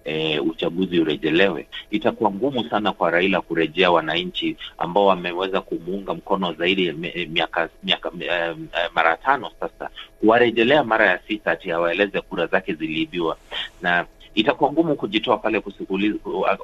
e, 0.05 0.39
uchaguzi 0.39 0.99
urejelewe, 0.99 1.67
itakuwa 1.91 2.31
ngumu 2.31 2.63
sana 2.69 2.91
kwa 2.91 3.11
Raila 3.11 3.41
kurejea 3.41 3.91
wananchi 3.91 4.57
ambao 4.77 5.05
wameweza 5.05 5.61
kumuunga 5.61 6.13
mkono 6.13 6.53
zaidi 6.53 6.87
ya 6.87 6.93
miaka 7.29 7.69
miaka 7.83 8.11
e, 8.19 8.55
mara 8.95 9.17
tano 9.17 9.51
sasa, 9.59 9.89
kuwarejelea 10.19 10.83
mara 10.83 11.05
ya 11.05 11.19
sita 11.27 11.51
ati 11.51 11.71
awaeleze 11.71 12.21
kura 12.21 12.47
zake 12.47 12.73
ziliibiwa. 12.73 13.37
Na 13.81 14.05
itakuwa 14.35 14.71
ngumu 14.71 14.95
kujitoa 14.95 15.37
pale 15.37 15.61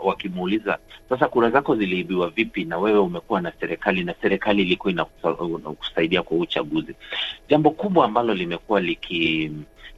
wakimuuliza 0.03 0.77
sasa, 1.09 1.27
kura 1.27 1.49
zako 1.49 1.75
ziliibiwa 1.75 2.29
vipi, 2.29 2.65
na 2.65 2.77
wewe 2.77 2.99
umekuwa 2.99 3.41
na 3.41 3.51
serikali 3.59 4.03
na 4.03 4.13
serikali 4.21 4.61
ilikuwa 4.61 4.91
inakusaidia 4.93 6.23
kwa 6.23 6.37
uchaguzi. 6.37 6.95
Jambo 7.49 7.71
kubwa 7.71 8.05
ambalo 8.05 8.33
limekuwa 8.33 8.81
liki 8.81 9.51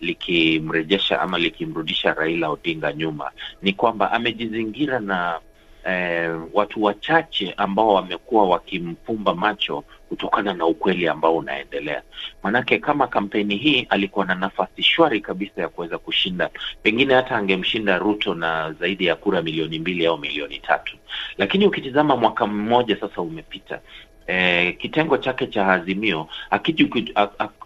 likimrejesha 0.03 1.21
ama 1.21 1.37
likimrudisha 1.39 2.13
Raila 2.13 2.49
Odinga 2.49 2.93
nyuma 2.93 3.31
ni 3.61 3.73
kwamba 3.73 4.11
amejizingira 4.11 4.99
na 4.99 5.39
eh, 5.85 6.39
watu 6.53 6.83
wachache 6.83 7.53
ambao 7.57 7.93
wamekuwa 7.93 8.45
wakimpumba 8.49 9.35
macho 9.35 9.83
kutokana 10.09 10.53
na 10.53 10.65
ukweli 10.65 11.07
ambao 11.07 11.37
unaendelea. 11.37 12.01
Manake 12.43 12.77
kama 12.79 13.07
kampeni 13.07 13.55
hii 13.57 13.87
alikuwa 13.89 14.25
na 14.25 14.35
nafasi 14.35 14.83
shwari 14.83 15.21
kabisa 15.21 15.61
ya 15.61 15.69
kuweza 15.69 15.97
kushinda, 15.97 16.49
pengine 16.83 17.13
hata 17.13 17.35
angemshinda 17.35 17.97
Ruto 17.97 18.33
na 18.35 18.73
zaidi 18.73 19.05
ya 19.05 19.15
kura 19.15 19.41
milioni 19.41 19.79
mbili 19.79 20.05
au 20.05 20.17
milioni 20.17 20.59
tatu, 20.59 20.97
lakini 21.37 21.67
ukitizama 21.67 22.15
mwaka 22.17 22.47
mmoja 22.47 22.99
sasa 22.99 23.21
umepita 23.21 23.79
eh, 24.27 24.77
kitengo 24.77 25.17
chake 25.17 25.47
cha 25.47 25.67
Azimio 25.67 26.27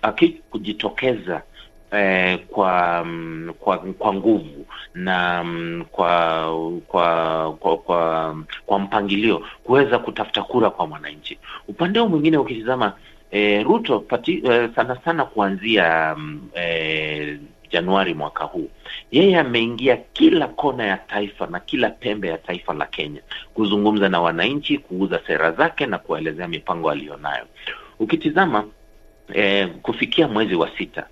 akikujitokeza 0.02 1.42
Eh, 1.92 2.40
kwa 2.48 3.06
kwa 3.60 3.78
kwa 3.78 4.14
nguvu 4.14 4.66
na 4.94 5.46
kwa 5.92 6.80
kwa 6.88 7.54
kwa 7.60 7.78
kwa, 7.78 8.36
kwa 8.66 8.80
mpangilio 8.80 9.44
kuweza 9.64 10.00
kutafuta 10.00 10.44
kura 10.44 10.70
kwa 10.70 10.88
mwananchi. 10.88 11.40
Upande 11.68 12.00
huu 12.00 12.10
mwingine 12.10 12.38
ukitizama 12.38 12.94
eh, 13.32 13.64
Ruto 13.66 14.00
pati, 14.00 14.42
eh, 14.46 14.70
sana 14.76 14.96
sana 15.06 15.26
kuanzia 15.26 16.16
eh, 16.54 17.40
Januari 17.72 18.14
mwaka 18.14 18.44
huu 18.44 18.70
yeye 19.12 19.38
ameingia 19.40 19.98
kila 19.98 20.48
kona 20.48 20.84
ya 20.86 20.98
taifa 20.98 21.48
na 21.48 21.60
kila 21.60 21.90
pembe 21.90 22.28
ya 22.28 22.38
taifa 22.38 22.74
la 22.74 22.86
Kenya 22.86 23.22
kuzungumza 23.54 24.10
na 24.10 24.22
wananchi, 24.22 24.78
kuuza 24.78 25.20
sera 25.28 25.52
zake 25.52 25.86
na 25.86 25.98
kuwaelezea 25.98 26.48
mipango 26.48 26.90
aliyonayo. 26.92 27.46
Ukitizama 28.00 28.66
eh, 29.34 29.70
kufikia 29.82 30.28
mwezi 30.28 30.56
wa 30.56 30.70
sita 30.78 31.08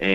E, 0.00 0.08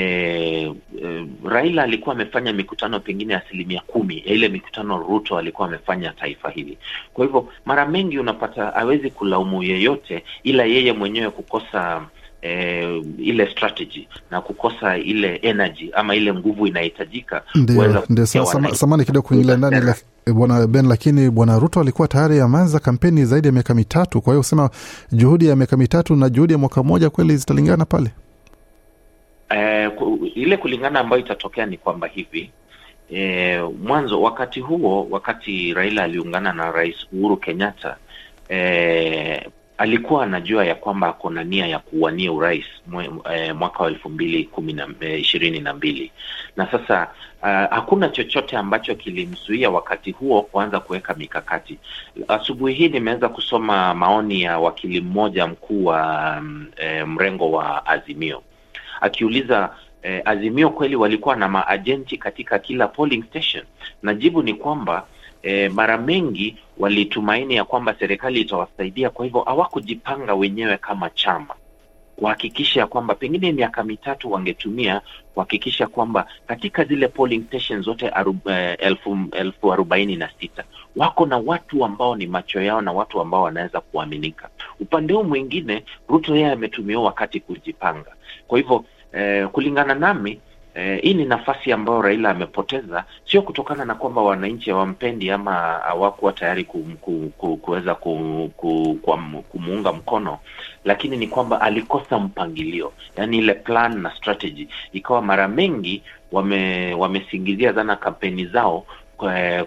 e, 1.03 1.25
Raila 1.45 1.83
alikuwa 1.83 2.15
amefanya 2.15 2.53
mikutano 2.53 2.99
pengine 2.99 3.35
asilimia 3.35 3.81
kumi 3.87 4.17
ya 4.25 4.33
ile 4.33 4.49
mikutano 4.49 4.97
Ruto 4.97 5.37
alikuwa 5.37 5.67
amefanya 5.67 6.11
taifa 6.11 6.49
hili. 6.49 6.77
Kwa 7.13 7.25
hivyo 7.25 7.47
mara 7.65 7.85
mengi 7.85 8.19
unapata 8.19 8.65
hawezi 8.65 9.09
kulaumu 9.09 9.63
yeyote, 9.63 10.23
ila 10.43 10.63
yeye 10.63 10.93
mwenyewe 10.93 11.29
kukosa 11.29 12.01
e, 12.41 13.01
ile 13.17 13.51
strategy 13.51 14.07
na 14.31 14.41
kukosa 14.41 14.97
ile 14.97 15.35
energy 15.35 15.89
ama 15.93 16.15
ile 16.15 16.33
nguvu 16.33 16.67
inahitajika. 16.67 17.43
Ndio, 17.55 18.03
ndio. 18.09 18.25
Samani 18.25 19.05
kidogo 19.05 19.27
kuingilia 19.27 19.57
ndani 19.57 19.93
bwana 20.33 20.67
Ben, 20.67 20.87
lakini 20.87 21.29
bwana 21.29 21.59
Ruto 21.59 21.79
alikuwa 21.79 22.07
tayari 22.07 22.39
ameanza 22.39 22.79
kampeni 22.79 23.25
zaidi 23.25 23.47
ya 23.47 23.53
miaka 23.53 23.73
mitatu. 23.73 24.21
Kwa 24.21 24.33
hiyo 24.33 24.39
usema 24.41 24.69
juhudi 25.11 25.47
ya 25.47 25.55
miaka 25.55 25.77
mitatu 25.77 26.15
na 26.15 26.29
juhudi 26.29 26.53
ya 26.53 26.59
mwaka 26.59 26.83
mmoja 26.83 27.09
kweli 27.09 27.37
zitalingana 27.37 27.85
pale? 27.85 28.11
Ile 30.35 30.57
kulingana 30.57 30.99
ambayo 30.99 31.21
itatokea 31.21 31.65
ni 31.65 31.77
kwamba 31.77 32.07
hivi 32.07 32.51
e, 33.13 33.59
mwanzo 33.83 34.21
wakati 34.21 34.59
huo, 34.59 35.07
wakati 35.09 35.73
Raila 35.73 36.03
aliungana 36.03 36.53
na 36.53 36.71
Rais 36.71 36.95
Uhuru 37.13 37.37
Kenyatta 37.37 37.97
e, 38.49 39.49
alikuwa 39.81 40.23
anajua 40.23 40.65
ya 40.65 40.75
kwamba 40.75 41.07
ako 41.07 41.29
na 41.29 41.43
nia 41.43 41.67
ya 41.67 41.79
kuwania 41.79 42.31
urais 42.31 42.65
eh, 43.33 43.55
mwaka 43.55 43.83
wa 43.83 43.89
elfu 43.89 44.09
mbili 44.09 44.43
kumi 44.43 44.73
na 44.73 44.87
ishirini 45.17 45.59
na 45.59 45.73
mbili 45.73 46.11
na 46.55 46.71
sasa 46.71 47.07
uh, 47.41 47.47
hakuna 47.47 48.09
chochote 48.09 48.57
ambacho 48.57 48.95
kilimzuia 48.95 49.69
wakati 49.69 50.11
huo 50.11 50.41
kuanza 50.41 50.79
kuweka 50.79 51.13
mikakati. 51.13 51.77
Asubuhi 52.27 52.73
hii 52.73 52.89
nimeweza 52.89 53.29
kusoma 53.29 53.93
maoni 53.93 54.41
ya 54.41 54.59
wakili 54.59 55.01
mmoja 55.01 55.47
mkuu 55.47 55.85
wa 55.85 56.35
um, 56.39 56.65
e, 56.77 57.03
mrengo 57.03 57.51
wa 57.51 57.85
Azimio 57.85 58.43
akiuliza 59.01 59.69
eh, 60.01 60.21
Azimio 60.25 60.69
kweli 60.69 60.95
walikuwa 60.95 61.35
na 61.35 61.47
maajenti 61.47 62.17
katika 62.17 62.59
kila 62.59 62.87
polling 62.87 63.23
station, 63.23 63.63
na 64.03 64.13
jibu 64.13 64.43
ni 64.43 64.53
kwamba 64.53 65.07
eh, 65.41 65.71
mara 65.71 65.97
mengi 65.97 66.57
walitumaini 66.77 67.55
ya 67.55 67.63
kwamba 67.65 67.95
serikali 67.99 68.41
itawasaidia, 68.41 69.09
kwa 69.09 69.25
hivyo 69.25 69.41
hawakujipanga 69.41 70.33
wenyewe 70.35 70.77
kama 70.77 71.09
chama 71.09 71.55
kuhakikisha 72.21 72.79
ya 72.79 72.87
kwamba 72.87 73.15
pengine 73.15 73.51
miaka 73.51 73.83
mitatu 73.83 74.31
wangetumia 74.31 75.01
kuhakikisha 75.33 75.87
kwamba 75.87 76.27
katika 76.47 76.83
zile 76.83 77.07
polling 77.07 77.43
stations 77.47 77.85
zote 77.85 78.09
aru, 78.09 78.35
eh, 78.45 78.75
elfu, 78.79 79.17
elfu 79.31 79.73
arobaini 79.73 80.15
na 80.15 80.29
sita 80.39 80.63
wako 80.95 81.25
na 81.25 81.37
watu 81.37 81.85
ambao 81.85 82.15
ni 82.15 82.27
macho 82.27 82.61
yao 82.61 82.81
na 82.81 82.91
watu 82.91 83.21
ambao 83.21 83.41
wanaweza 83.43 83.81
kuaminika. 83.81 84.49
Upande 84.79 85.13
huu 85.13 85.23
mwingine, 85.23 85.83
Ruto 86.09 86.35
yeye 86.35 86.51
ametumia 86.51 86.99
wakati 86.99 87.39
kujipanga. 87.39 88.15
Kwa 88.47 88.57
hivyo 88.59 88.85
eh, 89.13 89.47
kulingana 89.47 89.93
nami 89.95 90.39
eh, 90.75 91.01
hii 91.01 91.13
ni 91.13 91.25
nafasi 91.25 91.71
ambayo 91.71 92.01
Raila 92.01 92.29
amepoteza, 92.29 93.05
sio 93.25 93.41
kutokana 93.41 93.85
na 93.85 93.95
kwamba 93.95 94.21
wananchi 94.21 94.69
hawampendi 94.69 95.31
ama 95.31 95.51
hawakuwa 95.83 96.33
tayari 96.33 96.63
kum, 96.63 96.95
ku, 97.01 97.31
ku, 97.37 97.57
kuweza 97.57 97.95
ku, 97.95 98.51
ku, 98.57 98.99
ku, 99.01 99.43
kumuunga 99.49 99.91
mkono, 99.93 100.39
lakini 100.85 101.17
ni 101.17 101.27
kwamba 101.27 101.61
alikosa 101.61 102.19
mpangilio, 102.19 102.93
yaani 103.17 103.37
ile 103.37 103.53
plan 103.53 104.01
na 104.01 104.15
strategy. 104.15 104.67
Ikawa 104.93 105.21
mara 105.21 105.47
mengi 105.47 106.03
wame 106.31 106.93
wamesingizia 106.93 107.73
sana 107.73 107.95
kampeni 107.95 108.45
zao 108.45 108.85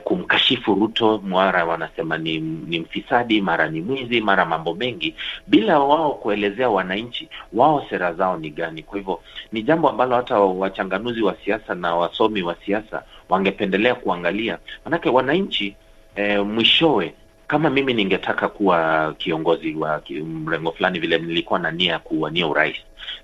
kumkashifu 0.05 0.75
Ruto, 0.75 1.19
mara 1.25 1.65
wanasema 1.65 2.19
ni, 2.19 2.39
ni 2.41 2.79
mfisadi, 2.81 3.41
mara 3.41 3.69
ni 3.71 3.81
mwizi, 3.81 4.21
mara 4.21 4.45
mambo 4.45 4.75
mengi, 4.75 5.15
bila 5.47 5.79
wao 5.79 6.13
kuelezea 6.15 6.69
wananchi 6.71 7.29
wao 7.53 7.87
sera 7.91 8.13
zao 8.13 8.37
ni 8.37 8.51
gani. 8.51 8.83
Kwa 8.83 8.99
hivyo 8.99 9.21
ni 9.53 9.63
jambo 9.63 9.89
ambalo 9.89 10.17
hata 10.17 10.39
wachanganuzi 10.41 11.23
wa 11.23 11.37
siasa 11.45 11.75
na 11.75 11.95
wasomi 11.97 12.43
wa 12.43 12.57
siasa 12.67 13.03
wangependelea 13.29 13.95
kuangalia, 13.95 14.59
manake 14.85 15.09
wananchi 15.09 15.77
eh, 16.17 16.45
mwishowe 16.47 17.15
kama 17.55 17.71
mimi 17.71 17.95
ningetaka 17.95 18.49
kuwa 18.49 19.15
kiongozi 19.19 19.75
wa 19.75 20.03
mrengo 20.25 20.73
fulani, 20.73 20.99
vile 20.99 21.19
nilikuwa 21.19 21.59
na 21.59 21.71
nia 21.71 21.93
ya 21.93 21.99
kuwania 21.99 22.47
urais, 22.47 22.77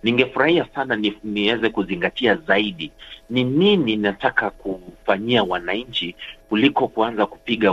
ningefurahia 0.03 0.67
sana 0.75 0.97
ni, 0.97 1.15
niweze 1.25 1.69
kuzingatia 1.71 2.35
zaidi 2.35 2.91
ni 3.31 3.45
nini 3.45 3.97
nataka 3.97 4.51
kufanyia 4.51 5.43
wananchi 5.43 6.17
kuliko 6.49 6.89
kuanza 6.89 7.27
kupiga 7.27 7.73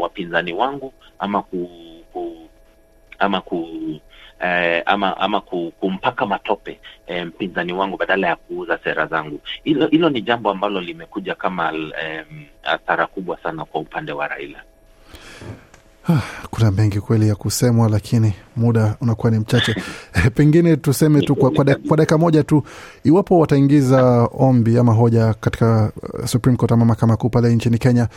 wapinzani 0.00 0.52
wa, 0.52 0.58
wa 0.60 0.66
wangu 0.70 0.92
ama 1.18 1.42
ku, 1.42 1.70
ku 2.12 2.36
ama 3.18 3.40
ku 3.40 3.68
eh, 4.40 4.82
ama 4.86 5.16
ama 5.16 5.40
kumpaka 5.80 6.26
matope 6.26 6.80
eh, 7.06 7.26
mpinzani 7.26 7.72
wangu 7.72 7.96
badala 7.96 8.26
ya 8.26 8.36
kuuza 8.36 8.78
sera 8.84 9.06
zangu. 9.06 9.40
Hilo 9.64 9.86
hilo 9.86 10.10
ni 10.10 10.20
jambo 10.22 10.50
ambalo 10.50 10.80
limekuja 10.80 11.34
kama 11.34 11.72
eh, 12.02 12.24
athara 12.62 13.06
kubwa 13.06 13.38
sana 13.42 13.64
kwa 13.64 13.80
upande 13.80 14.12
wa 14.12 14.28
Raila. 14.28 14.62
Kuna 16.50 16.70
mengi 16.70 17.00
kweli 17.00 17.28
ya 17.28 17.34
kusemwa, 17.34 17.88
lakini 17.88 18.32
muda 18.56 18.96
unakuwa 19.00 19.30
ni 19.32 19.38
mchache. 19.38 19.76
Pengine 20.34 20.76
tuseme 20.76 21.20
tu 21.22 21.36
kwa, 21.36 21.50
kwa 21.88 21.96
dakika 21.96 22.18
moja 22.18 22.42
tu, 22.44 22.62
iwapo 23.04 23.38
wataingiza 23.38 24.28
ombi 24.32 24.78
ama 24.78 24.92
hoja 24.92 25.34
katika 25.34 25.92
Supreme 26.26 26.56
Court 26.58 26.72
ama 26.72 26.84
mahakama 26.84 27.16
kuu 27.16 27.28
pale 27.28 27.54
nchini 27.54 27.78
Kenya, 27.78 28.08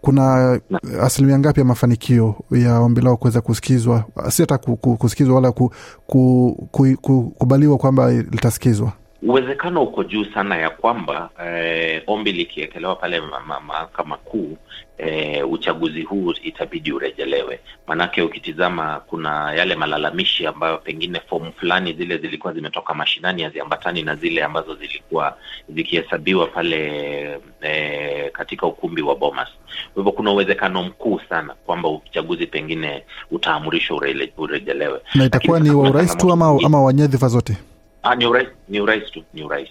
kuna 0.00 0.60
asilimia 1.02 1.38
ngapi 1.38 1.60
ya 1.60 1.66
mafanikio 1.66 2.34
ya 2.50 2.78
ombi 2.80 3.00
lao 3.00 3.16
kuweza 3.16 3.40
kusikizwa, 3.40 4.04
si 4.30 4.42
hata 4.42 4.58
kusikizwa 4.58 5.34
wala 5.34 5.52
ku, 5.52 5.72
ku, 6.06 6.68
ku, 6.70 6.86
ku, 7.00 7.32
kubaliwa 7.38 7.78
kwamba 7.78 8.12
litasikizwa? 8.12 8.92
Uwezekano 9.22 9.82
uko 9.82 10.04
juu 10.04 10.24
sana 10.24 10.56
ya 10.56 10.70
kwamba 10.70 11.30
eh, 11.46 12.02
ombi 12.06 12.32
likiekelewa 12.32 12.96
pale 12.96 13.20
mahakama 13.66 14.16
kuu 14.16 14.56
eh, 14.98 15.50
uchaguzi 15.52 16.02
huu 16.02 16.32
itabidi 16.42 16.92
urejelewe. 16.92 17.60
Maanake 17.86 18.22
ukitizama 18.22 19.00
kuna 19.06 19.52
yale 19.52 19.74
malalamishi 19.76 20.46
ambayo 20.46 20.78
pengine 20.78 21.20
fomu 21.28 21.52
fulani 21.52 21.92
zile 21.92 22.18
zilikuwa 22.18 22.52
zimetoka 22.52 22.94
mashinani 22.94 23.42
haziambatani 23.42 24.02
na 24.02 24.14
zile 24.16 24.44
ambazo 24.44 24.74
zilikuwa 24.74 25.36
zikihesabiwa 25.68 26.46
pale 26.46 27.40
eh, 27.60 28.30
katika 28.32 28.66
ukumbi 28.66 29.02
wa 29.02 29.16
Bomas. 29.16 29.48
Kwa 29.94 30.02
hivyo 30.02 30.12
kuna 30.12 30.30
uwezekano 30.32 30.82
mkuu 30.82 31.20
sana 31.28 31.54
kwamba 31.66 31.88
uchaguzi 31.88 32.46
pengine 32.46 33.04
utaamrishwa 33.30 33.96
urele, 33.96 34.32
urejelewe. 34.38 35.00
Na 35.14 35.24
itakuwa 35.24 35.60
ni 35.60 35.70
wa 35.70 35.90
urais 35.90 36.16
tu 36.16 36.32
ama, 36.32 36.58
ama 36.64 36.82
wa 36.82 36.92
nyadhifa 36.92 37.28
zote? 37.28 37.56
Ah, 38.02 38.14
ni 38.14 38.26
urais, 38.26 38.48
ni 38.68 38.80
urais 38.80 39.10
tu, 39.10 39.22
ni 39.34 39.42
urais. 39.42 39.68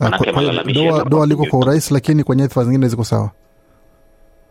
Ah, 0.00 0.10
doa, 0.72 1.04
doa 1.04 1.26
liko 1.26 1.36
kwenye- 1.36 1.50
kwa 1.50 1.58
urais, 1.58 1.90
lakini 1.90 2.24
kwa 2.24 2.36
nyadhifa 2.36 2.64
zingine 2.64 2.88
ziko 2.88 3.04
sawa. 3.04 3.30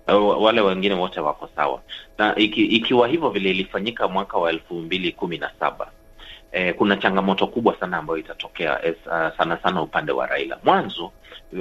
Uh, 0.08 0.44
wale 0.44 0.62
wengine 0.62 0.96
wote 0.96 1.20
wako 1.20 1.50
sawa 1.56 1.82
na 2.18 2.36
iki, 2.36 2.66
ikiwa 2.66 3.08
hivyo 3.08 3.30
vile 3.30 3.50
ilifanyika 3.50 4.08
mwaka 4.08 4.38
wa 4.38 4.50
elfu 4.50 4.74
mbili 4.76 5.12
kumi 5.12 5.38
na 5.38 5.52
saba 5.60 5.88
e, 6.52 6.74
kuna 6.74 6.98
changamoto 6.98 7.48
kubwa 7.48 7.76
sana 7.80 7.98
ambayo 7.98 8.20
itatokea 8.20 8.86
es, 8.86 8.96
uh, 9.06 9.38
sana 9.38 9.58
sana 9.64 9.82
upande 9.82 10.12
wa 10.12 10.26
Raila. 10.28 10.58
Mwanzo 10.64 11.12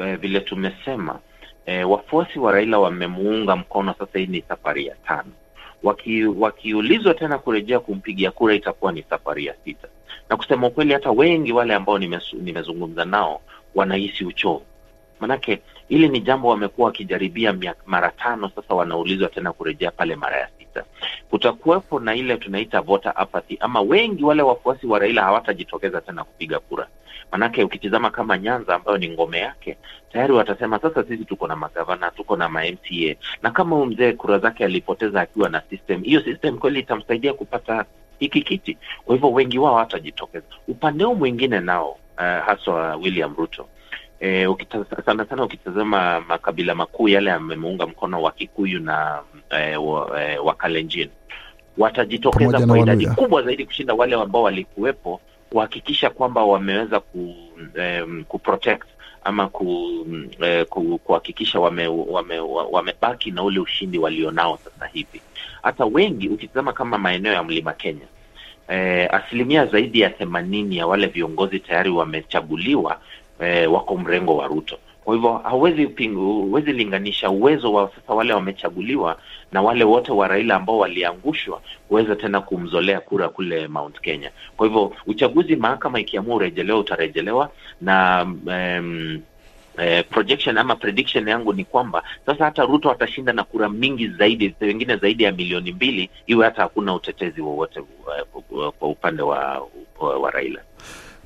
e, 0.03 0.17
vile 0.17 0.41
tumesema 0.41 1.19
e, 1.67 1.85
wafuasi 1.85 2.39
wa 2.39 2.53
Raila 2.53 2.79
wamemuunga 2.79 3.57
mkono, 3.57 3.95
sasa 3.99 4.19
hii 4.19 4.27
ni 4.27 4.43
safari 4.49 4.87
ya 4.87 4.95
tano. 4.95 5.31
Waki, 5.87 6.25
wakiulizwa 6.25 7.15
tena 7.15 7.39
kurejea 7.39 7.81
kumpigia 7.81 8.31
kura 8.31 8.55
itakuwa 8.55 8.93
ni 8.93 9.03
safari 9.11 9.47
ya 9.47 9.55
sita, 9.65 9.89
na 10.29 10.37
kusema 10.37 10.67
ukweli 10.67 10.93
hata 10.93 11.11
wengi 11.11 11.53
wale 11.53 11.75
ambao 11.75 11.99
nimezungumza 12.43 13.05
nao 13.05 13.41
wanahisi 13.75 14.25
uchovu. 14.25 14.63
Manake 15.21 15.63
hili 15.89 16.09
ni 16.09 16.21
jambo 16.21 16.49
wamekuwa 16.49 16.87
wakijaribia 16.87 17.55
mara 17.87 18.11
tano 18.11 18.49
sasa, 18.57 18.75
wanaulizwa 18.75 19.29
tena 19.29 19.53
kurejea 19.53 19.91
pale 19.91 20.17
mara 20.17 20.37
ya 20.41 20.49
sita. 20.77 20.85
Kutakuwepo 21.31 22.01
na 22.01 22.15
ile 22.15 22.37
tunaita 22.37 22.81
voter 22.81 23.13
apathy, 23.17 23.57
ama 23.61 23.81
wengi 23.81 24.25
wale 24.25 24.43
wafuasi 24.43 24.87
wa 24.87 24.99
Raila 24.99 25.23
hawatajitokeza 25.23 26.01
tena 26.01 26.25
kupiga 26.25 26.59
kura. 26.59 26.87
Manake 27.33 27.65
ukitizama 27.65 28.11
kama 28.11 28.39
Nyanza 28.39 28.75
ambayo 28.75 28.99
ni 28.99 29.09
ngome 29.09 29.39
yake, 29.39 29.77
tayari 30.13 30.33
watasema 30.33 30.79
sasa 30.79 31.05
sisi 31.05 31.25
tuko 31.25 31.47
na 31.47 31.57
magavana, 31.57 32.11
tuko 32.11 32.37
na 32.37 32.49
ma 32.49 32.61
MCA, 32.65 33.15
na 33.43 33.51
kama 33.51 33.77
huyu 33.77 33.87
mzee 33.87 34.13
kura 34.13 34.39
zake 34.39 34.65
alipoteza 34.65 35.21
akiwa 35.21 35.49
na 35.49 35.63
system, 35.71 36.03
hiyo 36.03 36.21
system 36.23 36.59
kweli 36.59 36.81
itamsaidia 36.81 37.33
kupata 37.33 37.85
hiki 38.19 38.43
kiti? 38.43 38.79
Kwa 39.05 39.15
hivyo 39.15 39.33
wengi 39.33 39.59
wao 39.59 39.75
hawatajitokeza. 39.75 40.47
Upande 40.69 41.05
huu 41.05 41.15
mwingine 41.15 41.61
nao, 41.61 41.91
uh, 41.91 42.45
haswa 42.47 42.97
William 42.97 43.35
Ruto 43.37 43.67
E, 44.21 44.47
ukita, 44.47 44.85
sana 45.07 45.25
sana 45.27 45.45
ukitazama 45.45 46.21
makabila 46.29 46.75
makuu 46.75 47.09
yale 47.09 47.31
yamemuunga 47.31 47.87
mkono 47.87 48.23
wa 48.23 48.33
Kikuyu 48.33 48.81
na 48.81 49.23
e, 49.51 49.77
wa, 49.77 50.23
e, 50.23 50.39
wa 50.39 50.55
Kalenjin 50.55 51.09
watajitokeza 51.79 52.67
kwa 52.67 52.79
idadi 52.79 53.07
kubwa 53.07 53.43
zaidi 53.43 53.65
kushinda 53.67 53.95
wale 53.95 54.17
ambao 54.17 54.43
walikuwepo 54.43 55.21
kuhakikisha 55.51 56.11
kwamba 56.11 56.45
wameweza 56.45 57.01
ku, 57.01 57.35
em, 57.75 58.25
kuprotect 58.25 58.85
ama 59.25 59.49
ku, 59.49 59.91
eh, 60.43 60.67
ku, 60.67 60.99
kuhakikisha 60.99 61.61
wame, 61.61 61.87
wame, 61.87 62.39
wamebaki 62.71 63.31
na 63.31 63.43
ule 63.43 63.61
ushindi 63.61 63.99
walionao 63.99 64.59
sasa 64.65 64.87
hivi. 64.87 65.23
Hata 65.63 65.85
wengi 65.85 66.29
ukitazama 66.29 66.73
kama 66.73 66.99
maeneo 66.99 67.33
ya 67.33 67.43
Mlima 67.43 67.73
Kenya 67.73 68.07
eh, 68.69 69.09
asilimia 69.15 69.67
zaidi 69.67 70.01
ya 70.01 70.11
themanini 70.11 70.77
ya 70.77 70.87
wale 70.87 71.07
viongozi 71.07 71.61
tayari 71.61 71.91
wamechaguliwa 71.91 73.01
eh, 73.41 73.73
wako 73.73 73.97
mrengo 73.97 74.37
wa 74.37 74.47
Ruto. 74.47 74.79
Kwa 75.05 75.15
hivyo 75.15 75.33
hauwezi 75.33 75.87
pingu, 75.87 76.43
huwezi 76.43 76.73
linganisha 76.73 77.31
uwezo 77.31 77.73
wa 77.73 77.91
sasa 77.95 78.15
wale 78.15 78.33
wamechaguliwa 78.33 79.19
na 79.53 79.63
wale 79.63 79.85
wote 79.85 80.13
wa 80.13 80.29
Raila 80.29 80.57
ambao 80.57 80.79
waliangushwa 80.79 81.61
kuweza 81.89 82.17
tena 82.17 82.41
kumzolea 82.41 83.01
kura 83.01 83.29
kule 83.29 83.69
Mount 83.69 84.01
Kenya. 84.01 84.31
Kwa 84.57 84.67
hivyo 84.67 84.93
uchaguzi, 85.07 85.57
mahakama 85.57 86.01
ikiamua 86.01 86.37
urejelewa, 86.37 86.79
utarejelewa 86.79 87.51
na 87.81 88.23
um, 88.47 89.21
eh, 89.79 90.05
projection 90.11 90.59
ama 90.59 90.77
prediction 90.77 91.29
yangu 91.29 91.53
ni 91.53 91.65
kwamba 91.65 92.03
sasa 92.27 92.45
hata 92.45 92.63
Ruto 92.65 92.91
atashinda 92.91 93.33
na 93.33 93.45
kura 93.45 93.69
mingi 93.69 94.09
zaidi, 94.09 94.55
wengine 94.61 94.97
zaidi 94.97 95.23
ya 95.25 95.33
milioni 95.33 95.73
mbili, 95.73 96.11
iwe 96.27 96.45
hata 96.45 96.63
hakuna 96.63 96.95
utetezi 96.95 97.41
wowote 97.41 97.81
uh, 98.51 98.69
kwa 98.79 98.89
upande 98.89 99.23
wa, 99.23 99.69
wa, 100.01 100.19
wa 100.19 100.31
Raila. 100.31 100.61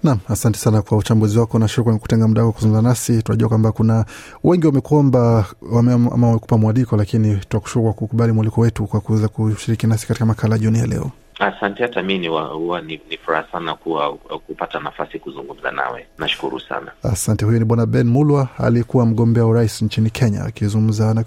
Naam, 0.02 0.18
asante 0.28 0.58
sana 0.58 0.82
kwa 0.82 0.98
uchambuzi 0.98 1.38
wako 1.38 1.58
na 1.58 1.68
shukrani 1.68 1.98
kutenga 1.98 2.28
muda 2.28 2.40
wako 2.42 2.52
kuzungumza 2.52 2.82
nasi. 2.88 3.22
Tunajua 3.22 3.48
kwamba 3.48 3.72
kuna 3.72 4.04
wengi 4.44 4.66
wamekuomba 4.66 5.46
wame, 5.72 5.92
ama 5.92 6.26
wamekupa 6.26 6.58
mwaliko, 6.58 6.96
lakini 6.96 7.36
tunakushukuru 7.48 7.84
kwa 7.84 7.92
kukubali 7.92 8.32
mwaliko 8.32 8.60
wetu 8.60 8.86
kwa 8.86 9.00
kuweza 9.00 9.28
kushiriki 9.28 9.86
nasi 9.86 10.06
katika 10.06 10.26
makala 10.26 10.58
jioni 10.58 10.78
ya 10.78 10.86
leo. 10.86 11.10
Asante, 11.40 11.82
hata 11.82 12.02
mi 12.02 12.28
huwa 12.28 12.80
ni, 12.80 13.00
ni 13.10 13.18
furaha 13.18 13.46
sana 13.52 13.74
kuwa 13.74 14.14
kupata 14.46 14.80
nafasi 14.80 15.18
kuzungumza 15.18 15.70
nawe. 15.70 16.06
Nashukuru 16.18 16.60
sana. 16.60 16.92
Asante. 17.02 17.44
Huyo 17.44 17.58
ni 17.58 17.64
Bwana 17.64 17.86
Ben 17.86 18.06
Mulwa, 18.06 18.48
aliyekuwa 18.58 19.06
mgombea 19.06 19.46
urais 19.46 19.82
nchini 19.82 20.10
Kenya, 20.10 20.44
akizungumza 20.44 21.14
na 21.14 21.24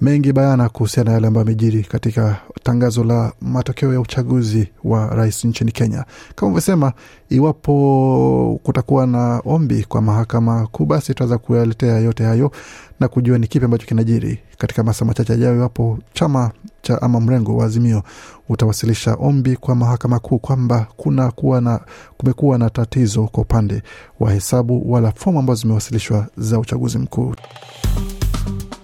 mengi 0.00 0.32
bayana 0.32 0.68
kuhusiana 0.68 1.10
na 1.10 1.14
yale 1.14 1.26
ambayo 1.26 1.42
amejiri 1.46 1.82
katika 1.82 2.36
tangazo 2.62 3.04
la 3.04 3.32
matokeo 3.40 3.92
ya 3.92 4.00
uchaguzi 4.00 4.68
wa 4.84 5.06
rais 5.06 5.44
nchini 5.44 5.72
Kenya. 5.72 6.04
Kama 6.34 6.46
ulivyosema, 6.48 6.92
iwapo 7.28 8.60
kutakuwa 8.62 9.06
na 9.06 9.42
ombi 9.44 9.84
kwa 9.84 10.02
mahakama 10.02 10.66
kuu, 10.66 10.84
basi 10.86 11.06
tutaweza 11.06 11.38
kuyaletea 11.38 11.98
yote 11.98 12.24
hayo 12.24 12.50
na 13.00 13.08
kujua 13.08 13.38
ni 13.38 13.46
kipi 13.46 13.64
ambacho 13.64 13.86
kinajiri 13.86 14.38
katika 14.58 14.82
masaa 14.82 15.04
machache 15.04 15.32
ajayo, 15.32 15.56
iwapo 15.56 15.98
chama 16.12 16.50
cha 16.82 17.02
ama 17.02 17.20
mrengo 17.20 17.56
wa 17.56 17.64
Azimio 17.66 18.02
utawasilisha 18.48 19.14
ombi 19.14 19.56
kwa 19.56 19.74
mahakama 19.74 20.18
kuu 20.18 20.38
kwamba 20.38 20.86
kuna 20.96 21.30
kuwa 21.30 21.60
na 21.60 21.80
kumekuwa 22.16 22.58
na 22.58 22.70
tatizo 22.70 23.24
kwa 23.26 23.42
upande 23.42 23.82
wa 24.20 24.32
hesabu 24.32 24.92
wala 24.92 25.12
fomu 25.12 25.38
ambazo 25.38 25.60
zimewasilishwa 25.62 26.26
za 26.36 26.58
uchaguzi 26.58 26.98
mkuu. 26.98 27.34